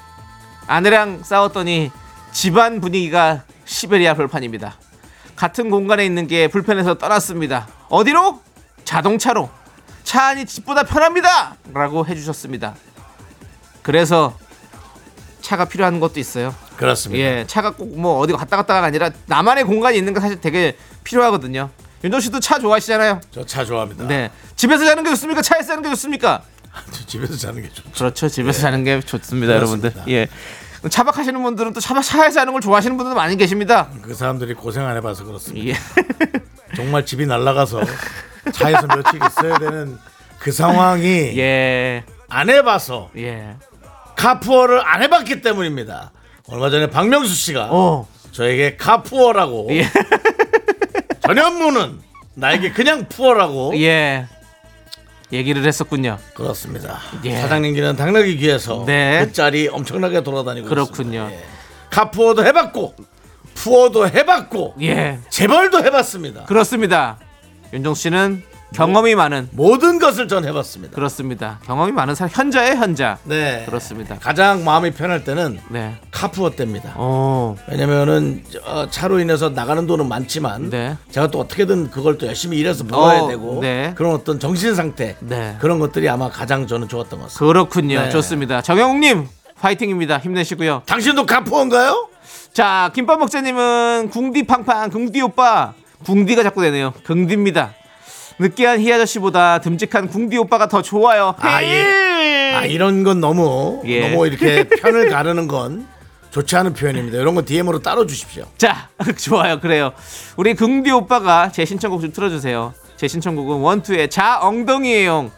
아내랑 0.66 1.22
싸웠더니 1.22 1.90
집안 2.30 2.78
분위기가 2.78 3.44
시베리아 3.64 4.12
벌판입니다 4.12 4.76
같은 5.34 5.70
공간에 5.70 6.04
있는 6.04 6.26
게 6.26 6.48
불편해서 6.48 6.98
떠났습니다. 6.98 7.68
어디로? 7.88 8.42
자동차로. 8.84 9.48
차 10.02 10.26
안이 10.26 10.44
집보다 10.46 10.82
편합니다. 10.82 11.54
라고 11.72 12.04
해주셨습니다. 12.04 12.74
그래서 13.82 14.36
차가 15.40 15.64
필요한 15.64 16.00
것도 16.00 16.18
있어요. 16.18 16.54
그렇습니다. 16.76 17.24
예, 17.24 17.44
차가 17.46 17.70
꼭 17.70 17.96
뭐 17.96 18.18
어디 18.18 18.32
갔다 18.34 18.56
갔다가 18.56 18.84
아니라 18.84 19.10
나만의 19.26 19.62
공간이 19.64 19.96
있는 19.96 20.12
거 20.12 20.18
사실 20.20 20.40
되게 20.40 20.76
필요하거든요. 21.04 21.70
윤정 22.04 22.20
씨도 22.20 22.40
차 22.40 22.58
좋아하시잖아요. 22.58 23.20
저 23.30 23.44
차 23.44 23.64
좋아합니다. 23.64 24.06
네, 24.08 24.30
집에서 24.56 24.84
자는 24.84 25.04
게 25.04 25.10
좋습니까? 25.10 25.40
차에서 25.40 25.68
자는 25.68 25.82
게 25.84 25.88
좋습니까? 25.90 26.42
저 26.90 27.06
집에서 27.06 27.36
자는 27.36 27.62
게 27.62 27.68
좋죠. 27.68 27.90
그렇죠. 27.92 28.28
집에서 28.28 28.60
자는 28.62 28.84
게 28.84 29.00
좋습니다, 29.00 29.54
그렇습니다. 29.54 29.88
여러분들. 29.88 30.12
예. 30.12 30.28
차박하시는 30.88 31.42
분들은 31.42 31.72
또 31.72 31.80
차박 31.80 32.04
차에서 32.04 32.34
자는 32.34 32.52
걸 32.52 32.62
좋아하시는 32.62 32.96
분들도 32.96 33.16
많이 33.16 33.36
계십니다. 33.36 33.88
그 34.02 34.14
사람들이 34.14 34.54
고생 34.54 34.86
안 34.86 34.96
해봐서 34.96 35.24
그렇습니다. 35.24 35.68
예. 35.68 35.74
정말 36.76 37.04
집이 37.04 37.26
날아가서 37.26 37.80
차에서 38.52 38.86
며칠 38.86 39.18
있어야 39.26 39.58
되는 39.58 39.98
그 40.38 40.52
상황이 40.52 41.06
예. 41.38 42.04
안 42.28 42.48
해봐서 42.48 43.10
예. 43.16 43.56
카푸어를 44.16 44.80
안 44.86 45.02
해봤기 45.02 45.40
때문입니다. 45.42 46.12
얼마 46.48 46.70
전에 46.70 46.88
박명수 46.88 47.34
씨가 47.34 47.68
어. 47.70 48.06
저에게 48.30 48.76
카푸어라고 48.76 49.68
예. 49.70 49.86
전현무는 51.26 52.00
나에게 52.34 52.72
그냥 52.72 53.06
푸어라고 53.08 53.76
예. 53.80 54.28
얘기를 55.32 55.64
했었군요. 55.64 56.18
그렇습니다. 56.34 56.98
예. 57.24 57.36
사장님께는 57.40 57.96
당나귀 57.96 58.36
귀에서 58.38 58.84
네. 58.86 59.24
그 59.26 59.32
짤이 59.32 59.68
엄청나게 59.68 60.22
돌아다니고 60.22 60.68
그렇군요. 60.68 61.28
있습니다. 61.28 61.32
예. 61.32 61.44
카푸어도 61.90 62.44
해봤고 62.44 62.94
푸어도 63.54 64.08
해봤고 64.08 64.76
예. 64.82 65.18
재벌도 65.30 65.84
해봤습니다. 65.84 66.44
그렇습니다. 66.44 67.18
윤정 67.72 67.94
씨는 67.94 68.42
경험이 68.74 69.14
많은 69.14 69.48
모든 69.52 69.98
것을 69.98 70.28
전 70.28 70.44
해봤습니다. 70.44 70.94
그렇습니다. 70.94 71.58
경험이 71.64 71.92
많은 71.92 72.14
사람 72.14 72.30
현자의 72.32 72.76
현자. 72.76 73.18
네. 73.24 73.64
그렇습니다. 73.66 74.16
가장 74.20 74.64
마음이 74.64 74.92
편할 74.92 75.24
때는 75.24 75.58
네. 75.70 75.96
카푸어 76.10 76.50
때입니다. 76.50 76.92
어. 76.96 77.56
왜냐면은 77.68 78.44
저 78.50 78.88
차로 78.90 79.20
인해서 79.20 79.48
나가는 79.48 79.86
돈은 79.86 80.08
많지만 80.08 80.70
네. 80.70 80.96
제가 81.10 81.28
또 81.28 81.40
어떻게든 81.40 81.90
그걸 81.90 82.18
또 82.18 82.26
열심히 82.26 82.58
일해서 82.58 82.84
벌어야 82.84 83.20
어, 83.22 83.28
되고 83.28 83.60
네. 83.60 83.92
그런 83.96 84.12
어떤 84.12 84.38
정신 84.38 84.74
상태 84.74 85.16
네. 85.20 85.56
그런 85.60 85.78
것들이 85.78 86.08
아마 86.08 86.28
가장 86.28 86.66
저는 86.66 86.88
좋았던 86.88 87.18
것 87.18 87.24
같습니다. 87.26 87.46
그렇군요. 87.46 88.00
네. 88.02 88.10
좋습니다. 88.10 88.60
정영욱님 88.62 89.26
파이팅입니다. 89.60 90.18
힘내시고요. 90.18 90.82
당신도 90.86 91.26
카푸어인가요? 91.26 92.08
자 92.52 92.90
김밥 92.94 93.18
먹자님은 93.18 94.10
궁디 94.10 94.44
팡팡 94.44 94.90
궁디 94.90 95.20
오빠 95.22 95.72
궁디가 96.04 96.42
자꾸 96.42 96.62
되네요. 96.62 96.92
긍디입니다. 97.04 97.74
느끼한 98.38 98.80
희 98.80 98.92
아저씨보다 98.92 99.60
듬직한 99.60 100.08
궁디 100.08 100.36
오빠가 100.38 100.68
더 100.68 100.82
좋아요. 100.82 101.34
아, 101.38 101.62
예. 101.62 102.52
아 102.54 102.64
이런 102.64 103.02
건 103.02 103.20
너무 103.20 103.82
예. 103.86 104.08
너무 104.08 104.26
이렇게 104.26 104.64
편을 104.64 105.10
가르는 105.10 105.48
건 105.48 105.86
좋지 106.30 106.56
않은 106.56 106.74
표현입니다. 106.74 107.18
이런 107.18 107.34
거 107.34 107.42
DM으로 107.44 107.80
따로 107.80 108.06
주십시오. 108.06 108.44
자 108.56 108.88
좋아요 109.18 109.60
그래요. 109.60 109.92
우리 110.36 110.54
긍디 110.54 110.90
오빠가 110.90 111.50
제 111.50 111.64
신청곡 111.64 112.00
좀 112.00 112.12
틀어주세요. 112.12 112.74
제 112.96 113.08
신청곡은 113.08 113.58
원투의 113.58 114.10
자 114.10 114.38
엉덩이에용. 114.40 115.30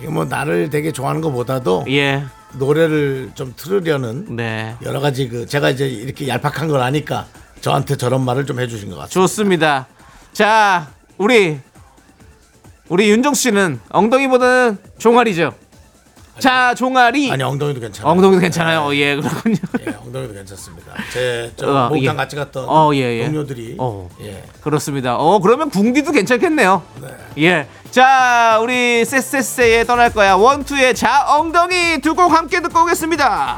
이거 0.00 0.10
뭐 0.10 0.24
나를 0.24 0.70
되게 0.70 0.92
좋아하는 0.92 1.20
것보다도 1.20 1.84
예. 1.88 2.24
노래를 2.54 3.30
좀 3.34 3.54
틀으려는 3.56 4.36
네. 4.36 4.76
여러 4.82 5.00
가지 5.00 5.28
그 5.28 5.46
제가 5.46 5.70
이제 5.70 5.88
이렇게 5.88 6.28
얄팍한 6.28 6.68
걸 6.68 6.80
아니까 6.80 7.26
저한테 7.60 7.96
저런 7.96 8.24
말을 8.24 8.44
좀 8.44 8.60
해주신 8.60 8.90
것 8.90 8.96
같습니다. 8.96 9.12
좋습니다. 9.14 9.86
자 10.32 10.88
우리 11.16 11.60
우리 12.92 13.08
윤정 13.08 13.32
씨는 13.32 13.80
엉덩이보다는 13.88 14.76
종아리죠. 14.98 15.54
자 16.38 16.74
종아리. 16.74 17.32
아니 17.32 17.42
엉덩이도 17.42 17.80
괜찮아요. 17.80 18.12
엉덩이도 18.12 18.40
괜찮아요. 18.42 18.80
어, 18.80 18.94
예 18.94 19.16
그렇군요. 19.16 19.56
예, 19.86 19.94
엉덩이도 20.04 20.34
괜찮습니다. 20.34 20.92
제저 21.10 21.70
어, 21.74 21.88
목욕탕 21.88 22.12
예. 22.12 22.16
같이 22.18 22.36
갔던 22.36 22.66
어, 22.68 22.90
예, 22.92 22.98
예. 23.20 23.24
동료들이 23.24 23.76
어. 23.78 24.10
예. 24.20 24.42
그렇습니다. 24.60 25.16
어 25.16 25.38
그러면 25.38 25.70
궁디도 25.70 26.12
괜찮겠네요. 26.12 26.82
네. 27.00 27.08
예. 27.44 27.66
자 27.90 28.58
우리 28.62 29.06
쎄쎄쎄의 29.06 29.86
떠날 29.86 30.12
거야 30.12 30.34
원투의 30.34 30.94
자 30.94 31.24
엉덩이 31.38 31.98
두 32.02 32.12
곡 32.14 32.30
함께 32.30 32.60
듣고 32.60 32.82
오겠습니다. 32.82 33.56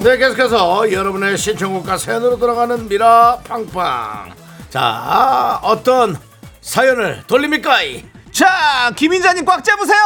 네, 0.00 0.18
계속해서 0.18 0.92
여러분의 0.92 1.38
신청곡과 1.38 1.96
사연으로 1.96 2.38
돌아가는 2.38 2.86
미라 2.86 3.38
팡팡. 3.44 4.34
자, 4.68 5.58
어떤 5.62 6.18
사연을 6.60 7.22
돌립니까? 7.26 7.78
자 8.30 8.92
김인자님 8.94 9.46
꽉 9.46 9.64
잡으세요. 9.64 10.02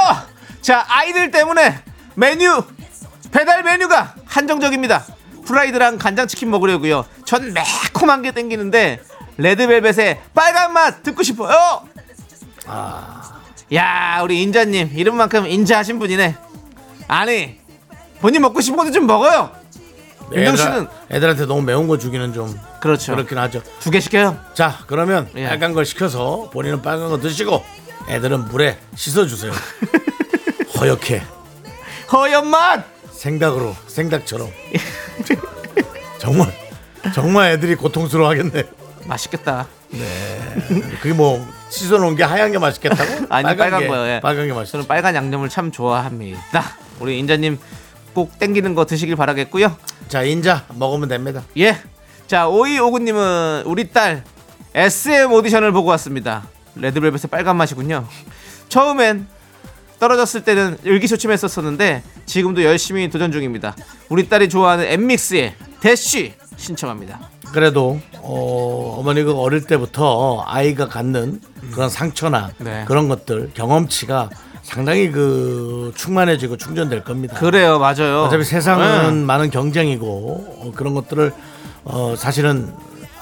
자 0.61 0.85
아이들 0.89 1.33
때문에 1.33 1.83
메뉴 2.15 2.63
배달 3.33 3.65
메뉴가 3.65 4.15
한정적입니다. 4.27 5.05
프라이드랑 5.45 5.99
간장치킨 5.99 6.51
먹으려고요. 6.51 7.05
전 7.25 7.53
매콤한 7.53 8.23
게 8.23 8.31
땡기는데 8.31 9.01
레드벨벳의 9.39 10.21
빨간 10.35 10.73
맛 10.73 11.03
듣고 11.03 11.23
싶어요. 11.23 11.55
야 13.75 14.21
우리 14.23 14.43
인자님 14.43 14.91
이름만큼 14.95 15.47
인자하신 15.47 15.99
분이네. 15.99 16.37
아니 17.07 17.59
본인 18.21 18.43
먹고 18.43 18.61
싶은 18.61 18.77
것도 18.77 18.91
좀 18.93 19.07
먹어요. 19.07 19.51
윤정 20.33 20.57
씨는 20.57 20.89
애들, 21.11 21.27
한테 21.31 21.47
너무 21.47 21.63
매운 21.63 21.89
거 21.89 21.97
주기는 21.97 22.35
좀 22.35 22.55
그렇죠. 22.81 23.15
그렇긴 23.15 23.39
하죠. 23.39 23.63
두 23.81 23.91
개 23.91 23.99
시켜요. 24.01 24.39
자, 24.53 24.81
그러면 24.87 25.27
예. 25.37 25.49
빨간 25.49 25.73
걸 25.73 25.87
시켜서 25.87 26.51
본인은 26.53 26.83
빨간 26.83 27.09
거 27.09 27.19
드시고 27.19 27.65
애들은 28.09 28.49
물에 28.49 28.77
씻어 28.95 29.27
주세요. 29.27 29.53
허옇게 30.79 31.23
허연 32.13 32.47
맛. 32.49 32.85
생닭으로 33.13 33.75
생닭처럼. 33.89 34.49
정말 36.19 36.53
정말 37.15 37.51
애들이 37.53 37.75
고통스러워하겠네. 37.75 38.65
맛있겠다. 39.09 39.67
그게 41.01 41.15
뭐 41.15 41.45
씻어 41.71 41.99
놓은 41.99 42.15
게 42.15 42.23
하얀 42.23 42.53
게 42.53 42.59
맛있겠다고? 42.59 43.27
아니 43.31 43.57
빨간, 43.57 43.81
게, 43.81 43.89
거요. 43.89 44.07
예. 44.07 44.21
빨간 44.21 44.47
게 44.47 44.53
맛있어. 44.53 44.73
저는 44.73 44.87
빨간 44.87 45.15
양념을 45.15 45.49
참 45.49 45.73
좋아합니다. 45.73 46.65
우리 47.01 47.19
인자님 47.19 47.59
꼭 48.13 48.39
땡기는 48.39 48.75
거 48.75 48.85
드시길 48.85 49.17
바라겠고요. 49.17 49.77
자, 50.09 50.23
인자 50.23 50.67
먹으면 50.75 51.09
됩니다. 51.09 51.43
예. 51.57 51.77
자 52.27 52.47
오이 52.47 52.79
오구님은 52.79 53.63
우리 53.65 53.91
딸 53.91 54.23
SM 54.75 55.33
오디션을 55.33 55.73
보고 55.73 55.89
왔습니다. 55.91 56.47
레드벨벳의 56.77 57.23
빨간 57.31 57.57
맛이군요. 57.57 58.07
처음엔 58.69 59.27
떨어졌을 59.99 60.45
때는 60.45 60.77
의기소침했었었는데 60.85 62.03
지금도 62.27 62.63
열심히 62.65 63.09
도전 63.09 63.33
중입니다. 63.33 63.75
우리 64.11 64.29
딸이 64.29 64.51
좋아하는 64.51 64.85
엠믹스의 64.85 65.55
대쉬 65.81 66.35
신청합니다. 66.59 67.19
그래도 67.53 67.99
어, 68.19 68.97
어머니가 68.99 69.33
어릴 69.33 69.63
때부터 69.65 70.45
아이가 70.47 70.87
갖는 70.87 71.41
그런 71.73 71.89
상처나 71.89 72.51
네. 72.59 72.85
그런 72.87 73.09
것들 73.09 73.53
경험치가 73.55 74.29
상당히 74.63 75.11
그 75.11 75.93
충만해지고 75.97 76.59
충전될 76.59 77.05
겁니다. 77.05 77.39
그래요, 77.39 77.79
맞아요. 77.79 78.25
어차피 78.25 78.45
세상은 78.45 79.21
네. 79.21 79.25
많은 79.25 79.51
경쟁이고 79.51 80.07
어, 80.07 80.73
그런 80.75 80.93
것들을 80.93 81.33
어, 81.85 82.15
사실은 82.19 82.71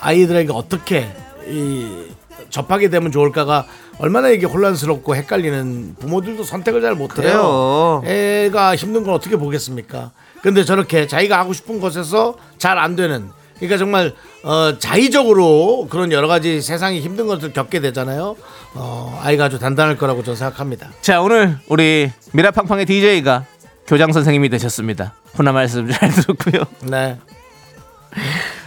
아이들에게 0.00 0.52
어떻게 0.52 1.08
이 1.46 2.08
접하게 2.50 2.90
되면 2.90 3.12
좋을까가 3.12 3.66
얼마나 3.98 4.28
이게 4.28 4.46
혼란스럽고 4.46 5.14
헷갈리는 5.14 5.96
부모들도 6.00 6.42
선택을 6.42 6.82
잘 6.82 6.94
못해요. 6.94 8.02
애가 8.04 8.76
힘든 8.76 9.04
걸 9.04 9.14
어떻게 9.14 9.36
보겠습니까? 9.36 10.10
근데 10.46 10.62
저렇게 10.62 11.08
자기가 11.08 11.36
하고 11.36 11.52
싶은 11.52 11.80
것에서 11.80 12.36
잘 12.56 12.78
안 12.78 12.94
되는 12.94 13.30
그러니까 13.56 13.78
정말 13.78 14.14
어, 14.44 14.78
자의적으로 14.78 15.88
그런 15.90 16.12
여러 16.12 16.28
가지 16.28 16.60
세상이 16.62 17.00
힘든 17.00 17.26
것을 17.26 17.52
겪게 17.52 17.80
되잖아요. 17.80 18.36
어, 18.74 19.20
아이가 19.24 19.46
아주 19.46 19.58
단단할 19.58 19.96
거라고 19.96 20.22
저는 20.22 20.36
생각합니다. 20.36 20.90
자 21.00 21.20
오늘 21.20 21.58
우리 21.66 22.12
미라팡팡의 22.32 22.86
DJ가 22.86 23.44
교장 23.88 24.12
선생님이 24.12 24.48
되셨습니다. 24.50 25.14
훈화 25.34 25.50
말씀 25.50 25.88
잘 25.90 26.10
들었고요. 26.12 26.62
네. 26.82 27.18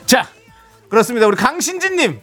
자 0.06 0.28
그렇습니다. 0.90 1.28
우리 1.28 1.38
강신진님 1.38 2.20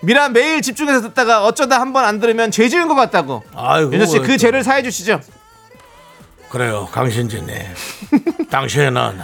미라 0.00 0.30
매일 0.30 0.62
집중해서 0.62 1.02
듣다가 1.02 1.44
어쩌다 1.44 1.78
한 1.82 1.92
번 1.92 2.06
안 2.06 2.18
들으면 2.18 2.50
죄 2.50 2.66
지은 2.70 2.88
것 2.88 2.94
같다고. 2.94 3.42
아이고, 3.54 3.92
윤정 3.92 4.06
씨그 4.06 4.26
또. 4.26 4.36
죄를 4.38 4.64
사해 4.64 4.82
주시죠. 4.82 5.20
그래요, 6.50 6.88
강신진님. 6.90 7.54
당신은 8.50 9.18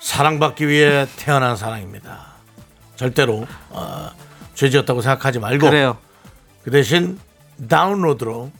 사랑받기 0.00 0.68
위해 0.68 1.06
태어난 1.16 1.56
사랑입니다. 1.56 2.26
절대로 2.94 3.46
어, 3.70 4.10
죄지었다고 4.54 5.02
생각하지 5.02 5.40
말고 5.40 5.68
그래요. 5.68 5.98
그 6.62 6.70
대신 6.70 7.18
다운로드로 7.68 8.52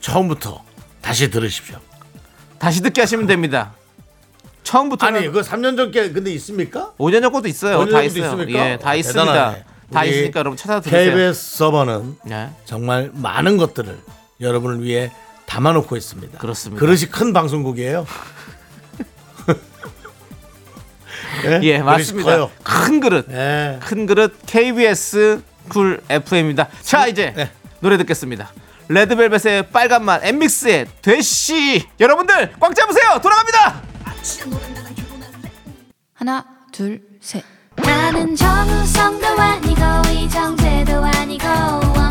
처음부터 0.00 0.62
다시 1.00 1.30
들으십시오. 1.30 1.78
다시 2.58 2.82
듣게 2.82 3.00
하시면 3.00 3.26
됩니다. 3.26 3.72
처음부터 4.62 5.06
아니, 5.06 5.26
그 5.28 5.40
3년 5.40 5.76
전께 5.76 6.12
근데 6.12 6.30
있습니까? 6.34 6.92
5년 6.98 7.22
전 7.22 7.32
것도 7.32 7.48
있어요. 7.48 7.78
5년 7.78 7.92
다 7.92 8.02
전도 8.02 8.04
있어요. 8.04 8.24
있습니까? 8.24 8.70
예, 8.70 8.76
다 8.76 8.90
아, 8.90 8.94
있습니다. 8.94 9.24
대단하네. 9.24 9.64
다 9.92 10.00
우리 10.00 10.10
있으니까 10.10 10.38
여러분 10.40 10.56
찾아 10.56 10.80
들으세요. 10.80 11.10
KBS 11.10 11.56
서버는 11.56 12.16
네. 12.24 12.50
정말 12.66 13.10
많은 13.14 13.56
것들을 13.56 13.98
여러분을 14.40 14.82
위해 14.84 15.10
담아놓고 15.52 15.96
있습니다. 15.98 16.38
그렇습니다. 16.38 16.80
그릇이 16.80 17.02
큰 17.10 17.34
방송국이에요. 17.34 18.06
예, 21.44 21.60
예, 21.62 21.78
맞습니다. 21.82 22.30
커요. 22.30 22.50
큰 22.62 23.00
그릇. 23.00 23.26
예. 23.30 23.78
큰 23.82 24.06
그릇 24.06 24.34
KBS 24.46 25.42
쿨 25.68 26.00
FM입니다. 26.08 26.68
자, 26.80 27.06
이제 27.06 27.34
네. 27.36 27.50
노래 27.80 27.98
듣겠습니다. 27.98 28.50
레드벨벳의 28.88 29.68
빨간 29.70 30.06
맛 30.06 30.24
엠믹스의 30.24 30.86
되씨 31.02 31.86
여러분들 32.00 32.54
꽉 32.58 32.74
잡으세요. 32.74 33.20
돌아갑니다. 33.22 33.82
하나 36.14 36.46
둘 36.72 37.02
셋. 37.20 37.44
나는 37.76 38.34
정우성도 38.34 39.26
아니고 39.26 39.82
이정재도 40.10 41.04
아니고 41.04 42.01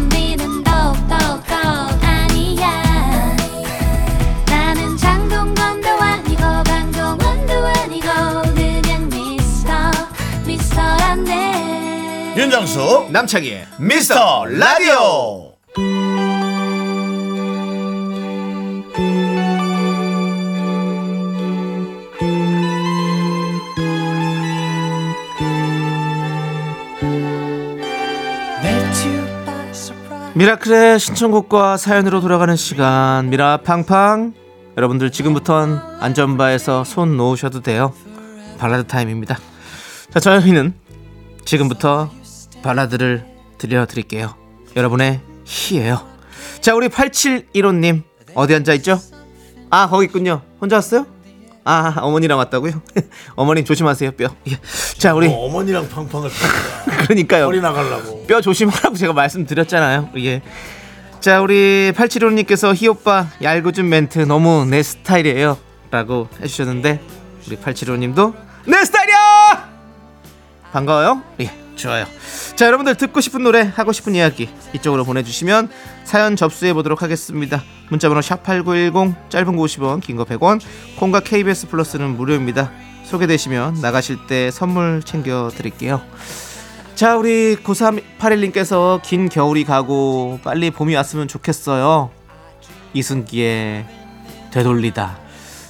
윤정수 12.36 13.10
남창희의 13.12 13.68
미스터 13.78 14.46
라디오. 14.46 15.52
미라클의 30.34 31.00
신청곡과 31.00 31.76
사연으로 31.76 32.22
돌아가는 32.22 32.56
시간. 32.56 33.30
미라팡팡. 33.30 34.34
여러분들 34.78 35.12
지금부턴 35.12 35.82
안전바에서 36.00 36.86
손 36.86 37.18
놓으셔도 37.18 37.60
돼요. 37.62 37.94
발라드 38.58 38.88
타임입니다. 38.88 39.38
자 40.14 40.20
저희는 40.22 40.74
지금부터 41.44 42.10
발라드를 42.64 43.26
들려드릴게요 43.58 44.36
여러분의 44.76 45.22
희예요 45.46 46.08
자 46.62 46.76
우리 46.76 46.88
8715님 46.88 48.04
어디 48.34 48.56
앉아 48.56 48.74
있죠? 48.76 49.00
아 49.70 49.88
거기 49.88 50.06
있군요 50.06 50.42
혼자 50.60 50.78
왔어요? 50.78 51.06
아 51.64 51.94
어머니랑 51.98 52.38
왔다고요? 52.40 52.82
어머님 53.36 53.66
조심하세요 53.66 54.12
뼈 54.12 54.30
예. 54.50 54.58
자 54.98 55.14
우리 55.14 55.28
어, 55.28 55.32
어머니랑 55.32 55.90
팡팡을 55.90 56.30
팡 56.30 56.98
그러니까요 57.06 57.46
허리 57.46 57.62
나가려고 57.62 58.26
뼈 58.26 58.42
조심하라고 58.42 58.96
제가 58.96 59.14
말씀드렸잖아요. 59.14 60.10
예. 60.18 60.42
자, 61.22 61.40
우리 61.40 61.92
875님께서 61.96 62.74
희오빠 62.76 63.28
얄궂은 63.44 63.88
멘트 63.88 64.20
너무 64.20 64.66
내 64.66 64.82
스타일이에요. 64.82 65.56
라고 65.92 66.28
해주셨는데, 66.42 67.00
우리 67.46 67.58
875님도 67.58 68.34
내 68.66 68.84
스타일이야! 68.84 69.70
반가워요? 70.72 71.22
예, 71.42 71.52
좋아요. 71.82 72.06
자, 72.56 72.68
여러분들 72.68 72.96
듣고 72.96 73.20
싶은 73.22 73.44
노래, 73.44 73.62
하고 73.62 73.92
싶은 73.92 74.16
이야기 74.16 74.50
이쪽으로 74.74 75.04
보내주시면 75.04 75.70
사연 76.04 76.36
접수해 76.36 76.74
보도록 76.74 77.02
하겠습니다. 77.02 77.64
문자번호 77.90 78.22
샵8910, 78.22 79.30
짧은 79.30 79.56
거 79.56 79.64
50원, 79.64 80.02
긴 80.02 80.16
거 80.16 80.26
100원, 80.26 80.62
콩과 80.98 81.22
KBS 81.22 81.68
플러스는 81.68 82.16
무료입니다. 82.16 82.72
소개되시면 83.06 83.82
나가실 83.82 84.28
때 84.28 84.52
선물 84.52 85.02
챙겨 85.04 85.50
드릴게요. 85.54 86.02
자 86.96 87.18
우리 87.18 87.56
9381님께서 87.56 89.02
긴 89.02 89.28
겨울이 89.28 89.64
가고 89.64 90.40
빨리 90.44 90.70
봄이 90.70 90.94
왔으면 90.94 91.28
좋겠어요 91.28 92.12
이승기의 92.94 93.88
되돌리다 94.52 95.18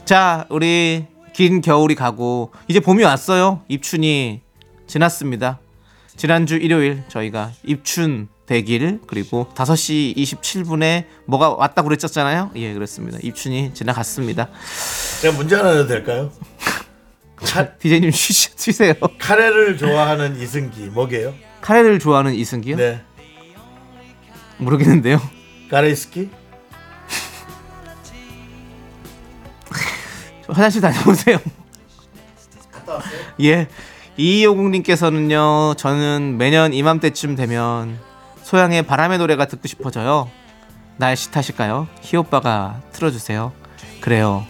자 0.04 0.46
우리 0.50 1.06
긴 1.32 1.62
겨울이 1.62 1.96
가고 1.96 2.52
이제 2.68 2.82
봄이 2.82 3.04
왔어요 3.04 3.62
입춘이 3.70 4.42
지났습니다 4.88 5.60
지난주 6.22 6.56
일요일 6.56 7.02
저희가 7.08 7.52
입춘 7.64 8.28
대길 8.46 9.00
그리고 9.08 9.48
5시 9.56 10.16
27분에 10.16 11.06
뭐가 11.26 11.50
왔다고 11.50 11.88
그랬었잖아요 11.88 12.52
예 12.58 12.76
그렇습니다 12.76 13.18
입춘이 13.24 13.74
지나갔습니다 13.74 14.50
제가 15.20 15.36
문제 15.36 15.56
하나 15.56 15.72
해도 15.72 15.88
될까요? 15.88 16.32
디제이님 17.80 18.12
쉬, 18.12 18.34
쉬세요 18.34 18.94
카레를 19.18 19.80
좋아하는 19.80 20.40
이승기 20.40 20.92
뭐게요? 20.92 21.34
카레를 21.60 21.98
좋아하는 21.98 22.36
이승기요? 22.36 22.76
네 22.76 23.02
모르겠는데요 24.60 25.20
카레이스키? 25.72 26.30
화장실 30.48 30.82
다녀오세요. 30.82 31.40
갔다 32.72 32.94
왔어요? 32.94 33.20
예. 33.42 33.68
2250님께서는요, 34.18 35.78
저는 35.78 36.38
매년 36.38 36.74
이맘때쯤 36.74 37.36
되면 37.36 37.98
소양의 38.44 38.84
바람의 38.84 39.18
노래가 39.20 39.46
듣고 39.46 39.68
싶어져요. 39.68 40.30
날씨 40.98 41.32
탓일까요? 41.32 41.88
희오빠가 42.02 42.82
틀어주세요. 42.92 43.52
그래요. 44.02 44.46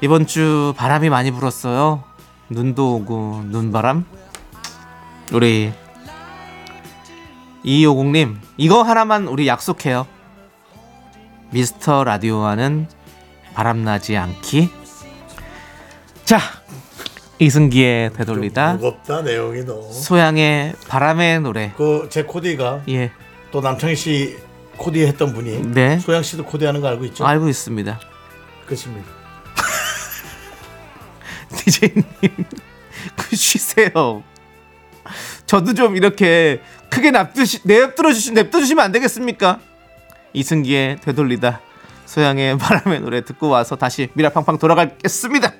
이번 0.00 0.26
주 0.26 0.74
바람이 0.76 1.08
많이 1.10 1.30
불었어요. 1.30 2.04
눈도 2.50 2.96
오고, 2.96 3.44
눈바람. 3.46 4.04
우리 5.32 5.72
2250님, 7.64 8.36
이거 8.56 8.82
하나만 8.82 9.28
우리 9.28 9.46
약속해요. 9.46 10.06
미스터 11.50 12.04
라디오와는 12.04 12.88
바람나지 13.54 14.16
않기. 14.16 14.70
자, 16.24 16.38
이승기의 17.44 18.12
되돌리다. 18.14 18.74
무겁다 18.74 19.22
내용이 19.22 19.64
너무 19.64 19.92
소양의 19.92 20.74
바람의 20.88 21.40
노래. 21.40 21.72
그 21.76 22.08
제 22.10 22.22
코디가 22.22 22.82
예, 22.88 23.10
또 23.50 23.60
남창희 23.60 23.96
씨 23.96 24.36
코디 24.76 25.04
했던 25.06 25.32
분이 25.32 25.72
네. 25.74 25.98
소양 25.98 26.22
씨도 26.22 26.44
코디하는 26.44 26.80
거 26.80 26.88
알고 26.88 27.04
있죠? 27.06 27.26
알고 27.26 27.48
있습니다. 27.48 28.00
그렇습니다 28.66 29.08
디제이님, 31.56 32.04
그 33.16 33.36
쉬세요. 33.36 34.22
저도 35.46 35.74
좀 35.74 35.96
이렇게 35.96 36.60
크게 36.90 37.10
납두시, 37.10 37.60
냅들어 37.64 38.12
주시, 38.12 38.32
냅둬 38.32 38.60
주시면 38.60 38.84
안 38.84 38.92
되겠습니까? 38.92 39.60
이승기의 40.32 40.98
되돌리다. 41.02 41.60
소양의 42.06 42.58
바람의 42.58 43.00
노래 43.00 43.24
듣고 43.24 43.48
와서 43.48 43.76
다시 43.76 44.08
미라팡팡 44.14 44.58
돌아가겠습니다. 44.58 45.52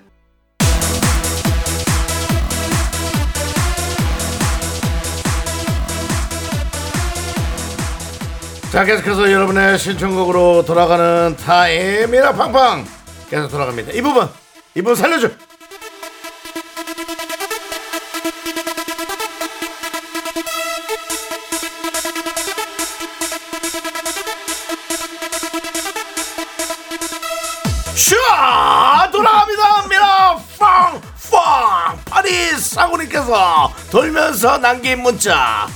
자 8.72 8.84
계속해서 8.86 9.30
여러분의 9.30 9.78
신청곡으로 9.78 10.64
돌아가는 10.64 11.36
타임이라 11.36 12.32
팡팡. 12.32 12.86
계속 13.28 13.48
돌아갑니다. 13.48 13.92
이 13.92 14.00
부분 14.00 14.26
이 14.74 14.80
부분 14.80 14.96
살려줘. 14.96 15.28
슈아! 27.94 29.10
돌아갑니다. 29.12 29.86
미라 29.90 30.38
팡팡. 30.58 31.02
파리 32.06 32.56
사고님께서 32.58 33.70
돌면서 33.90 34.56
남긴 34.56 35.02
문자. 35.02 35.68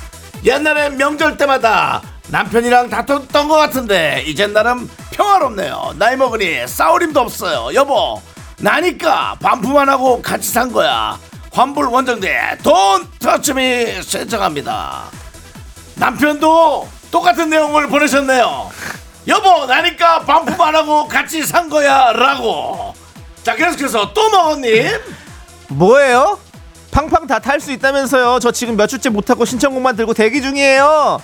옛날엔 0.44 0.96
명절 0.96 1.36
때마다 1.36 2.00
남편이랑 2.28 2.90
다퉜던 2.90 3.48
것 3.48 3.56
같은데 3.56 4.24
이젠 4.26 4.52
나름 4.52 4.90
평화롭네요. 5.12 5.94
나이 5.96 6.16
먹으니 6.16 6.66
싸울 6.66 7.02
힘도 7.02 7.20
없어요. 7.20 7.72
여보 7.74 8.20
나니까 8.58 9.36
반품만 9.40 9.88
하고 9.88 10.20
같이 10.22 10.50
산 10.50 10.72
거야. 10.72 11.18
환불 11.52 11.86
원정대 11.86 12.58
돈 12.62 13.06
터치미 13.18 14.02
신청합니다. 14.02 15.04
남편도 15.94 16.88
똑같은 17.10 17.48
내용을 17.48 17.88
보내셨네요. 17.88 18.70
여보 19.28 19.66
나니까 19.66 20.20
반품 20.20 20.60
안 20.60 20.74
하고 20.74 21.06
같이 21.08 21.44
산 21.46 21.68
거야 21.68 22.12
라고. 22.12 22.94
자 23.42 23.54
계속해서 23.54 24.12
또 24.12 24.28
먹었님. 24.30 24.90
뭐예요? 25.68 26.38
팡팡 26.90 27.26
다 27.26 27.38
탈 27.38 27.60
수 27.60 27.72
있다면서요. 27.72 28.38
저 28.40 28.50
지금 28.50 28.76
몇 28.76 28.86
주째 28.86 29.10
못하고 29.10 29.44
신청곡만 29.44 29.96
들고 29.96 30.14
대기 30.14 30.42
중이에요. 30.42 31.20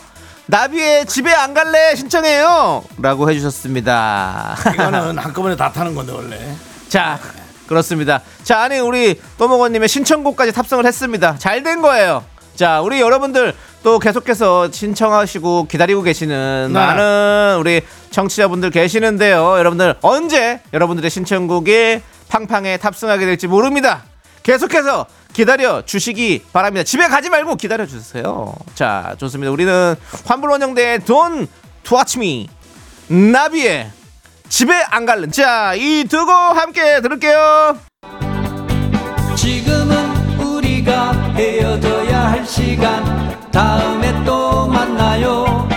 나비의 0.46 1.06
집에 1.06 1.32
안 1.32 1.54
갈래 1.54 1.94
신청해요. 1.94 2.84
라고 2.98 3.30
해주셨습니다. 3.30 4.56
이거는 4.74 5.18
한꺼번에 5.18 5.56
다 5.56 5.70
타는 5.72 5.94
건데 5.94 6.12
원래 6.12 6.38
자, 6.88 7.18
그렇습니다. 7.66 8.20
자, 8.42 8.60
아니, 8.60 8.78
우리 8.78 9.18
또먹어님의 9.38 9.88
신청곡까지 9.88 10.52
탑승을 10.52 10.84
했습니다. 10.84 11.36
잘 11.38 11.62
된 11.62 11.80
거예요. 11.80 12.24
자, 12.54 12.82
우리 12.82 13.00
여러분들 13.00 13.54
또 13.82 13.98
계속해서 13.98 14.70
신청하시고 14.70 15.68
기다리고 15.68 16.02
계시는 16.02 16.70
네. 16.72 16.78
많은 16.78 17.56
우리 17.58 17.80
청취자분들 18.10 18.70
계시는데요. 18.70 19.58
여러분들 19.58 19.94
언제 20.02 20.60
여러분들의 20.74 21.10
신청곡이 21.10 22.00
팡팡에 22.28 22.76
탑승하게 22.76 23.24
될지 23.24 23.46
모릅니다. 23.46 24.02
계속해서 24.42 25.06
기다려 25.32 25.82
주시기 25.84 26.44
바랍니다. 26.52 26.84
집에 26.84 27.06
가지 27.08 27.30
말고 27.30 27.56
기다려 27.56 27.86
주세요. 27.86 28.54
자, 28.74 29.14
좋습니다. 29.18 29.50
우리는 29.50 29.94
환불 30.26 30.50
원정대의 30.50 31.04
돈 31.04 31.48
투아치미 31.84 32.48
나비의 33.08 33.90
집에 34.48 34.74
안 34.90 35.06
갈는 35.06 35.32
자이 35.32 36.04
두 36.04 36.26
곡 36.26 36.32
함께 36.56 37.00
들을게요. 37.00 37.78
지금은 39.36 40.38
우리가 40.38 41.12
헤어져야 41.34 42.30
할 42.32 42.46
시간. 42.46 43.32
다음에 43.50 44.24
또 44.24 44.66
만나요. 44.68 45.68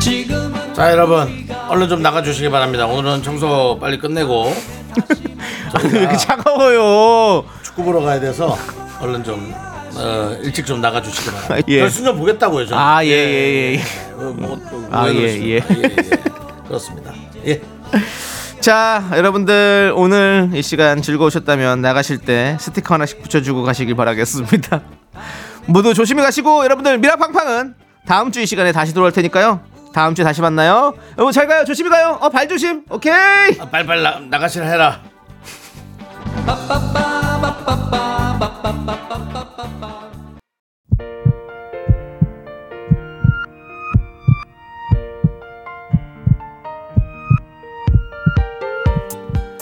지금은 0.00 0.74
자 0.74 0.90
여러분 0.90 1.46
얼른 1.68 1.88
좀 1.88 2.02
나가주시기 2.02 2.48
바랍니다. 2.50 2.86
오늘은 2.86 3.22
청소 3.22 3.78
빨리 3.80 3.98
끝내고. 3.98 4.52
왜 5.84 6.00
이렇게 6.00 6.16
차가워요 6.18 7.44
축구 7.74 7.84
보러 7.84 8.00
가야 8.00 8.20
돼서 8.20 8.56
얼른 9.00 9.24
좀 9.24 9.52
어, 9.94 10.36
일찍 10.42 10.64
좀 10.66 10.80
나가 10.80 11.00
주시기 11.02 11.30
바랍니다. 11.30 11.60
예. 11.68 11.80
결승전 11.80 12.16
보겠다고요 12.18 12.66
저는. 12.66 12.82
아 12.82 13.02
예 13.02 13.10
예 13.10 13.74
예 13.76 13.82
어, 14.14 14.34
뭐, 14.36 14.58
또 14.70 14.86
아, 14.90 15.04
왜 15.04 15.14
예, 15.14 15.60
그러십니까? 15.60 15.74
예, 15.74 15.82
예. 15.82 16.66
그렇습니다. 16.66 17.12
예. 17.46 17.60
자 18.60 19.04
여러분들 19.14 19.92
오늘 19.96 20.50
이 20.54 20.62
시간 20.62 21.02
즐거우셨다면 21.02 21.80
나가실 21.82 22.18
때 22.18 22.56
스티커 22.60 22.94
하나씩 22.94 23.22
붙여주고 23.22 23.62
가시길 23.64 23.94
바라겠습니다. 23.96 24.80
모두 25.66 25.94
조심히 25.94 26.22
가시고 26.22 26.64
여러분들 26.64 26.98
미라팡팡은 26.98 27.74
다음 28.06 28.32
주 28.32 28.40
이 28.40 28.46
시간에 28.46 28.72
다시 28.72 28.92
돌아올 28.94 29.12
테니까요. 29.12 29.60
다음 29.94 30.14
주에 30.14 30.24
다시 30.24 30.40
만나요. 30.40 30.94
여러분 31.18 31.32
잘 31.32 31.46
가요. 31.46 31.64
조심히 31.64 31.90
가요. 31.90 32.18
어 32.20 32.28
발 32.30 32.48
조심. 32.48 32.82
오케이. 32.88 33.12
아, 33.60 33.66
빨리빨리 33.70 34.02
나, 34.02 34.18
나가시라 34.20 34.66
해라 34.66 35.00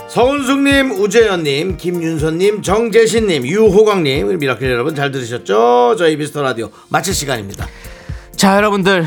서은숙님, 0.09 0.91
우재현님, 0.91 1.77
김윤선님, 1.77 2.63
정재신님, 2.63 3.47
유호광님, 3.47 4.39
미라클 4.39 4.69
여러분 4.69 4.95
잘 4.95 5.13
들으셨죠? 5.13 5.95
저희 5.97 6.17
미스터 6.17 6.43
라디오 6.43 6.71
마칠 6.89 7.15
시간입니다. 7.15 7.67
자 8.41 8.57
여러분들 8.57 9.05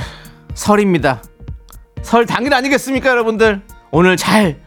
설입니다 0.53 1.23
설 2.03 2.27
당일 2.27 2.53
아니겠습니까 2.53 3.09
여러분들 3.09 3.61
오늘 3.91 4.15
잘 4.15 4.61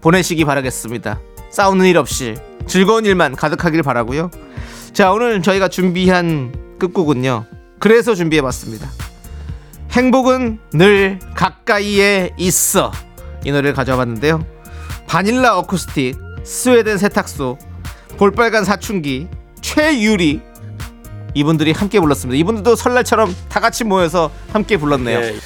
보내시기 0.00 0.44
바라겠습니다 0.44 1.20
싸우는 1.50 1.86
일 1.86 1.98
없이 1.98 2.34
즐거운 2.66 3.04
일만 3.04 3.36
가득하길 3.36 3.82
바라고요 3.82 4.30
자 4.92 5.12
오늘 5.12 5.42
저희가 5.42 5.68
준비한 5.68 6.52
끝곡은요 6.78 7.44
그래서 7.78 8.14
준비해봤습니다 8.14 8.88
행복은 9.92 10.58
늘 10.72 11.18
가까이에 11.34 12.30
있어 12.36 12.92
이 13.44 13.50
노래를 13.50 13.74
가져와 13.74 13.98
봤는데요 13.98 14.44
바닐라 15.06 15.56
어쿠스틱 15.58 16.16
스웨덴 16.44 16.98
세탁소 16.98 17.58
볼빨간 18.16 18.64
사춘기 18.64 19.28
최유리 19.60 20.40
이분들이 21.34 21.72
함께 21.72 22.00
불렀습니다. 22.00 22.38
이분들도 22.38 22.76
설날처럼 22.76 23.34
다 23.50 23.60
같이 23.60 23.84
모여서 23.84 24.30
함께 24.52 24.78
불렀네요. 24.78 25.18
예. 25.18 25.36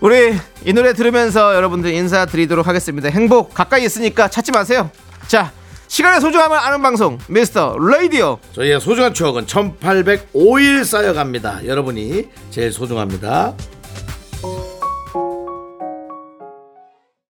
우리 0.00 0.34
이 0.64 0.72
노래 0.72 0.94
들으면서 0.94 1.54
여러분들 1.54 1.92
인사드리도록 1.92 2.66
하겠습니다. 2.66 3.10
행복 3.10 3.52
가까이 3.52 3.84
있으니까 3.84 4.28
찾지 4.28 4.50
마세요. 4.50 4.90
자, 5.30 5.52
시간의 5.86 6.20
소중함을 6.22 6.56
아는 6.58 6.82
방송 6.82 7.16
미스터 7.28 7.76
라디오. 7.78 8.40
저희의 8.50 8.80
소중한 8.80 9.14
추억은 9.14 9.46
1805일 9.46 10.84
쌓여갑니다. 10.84 11.66
여러분이 11.66 12.24
제일 12.50 12.72
소중합니다. 12.72 13.54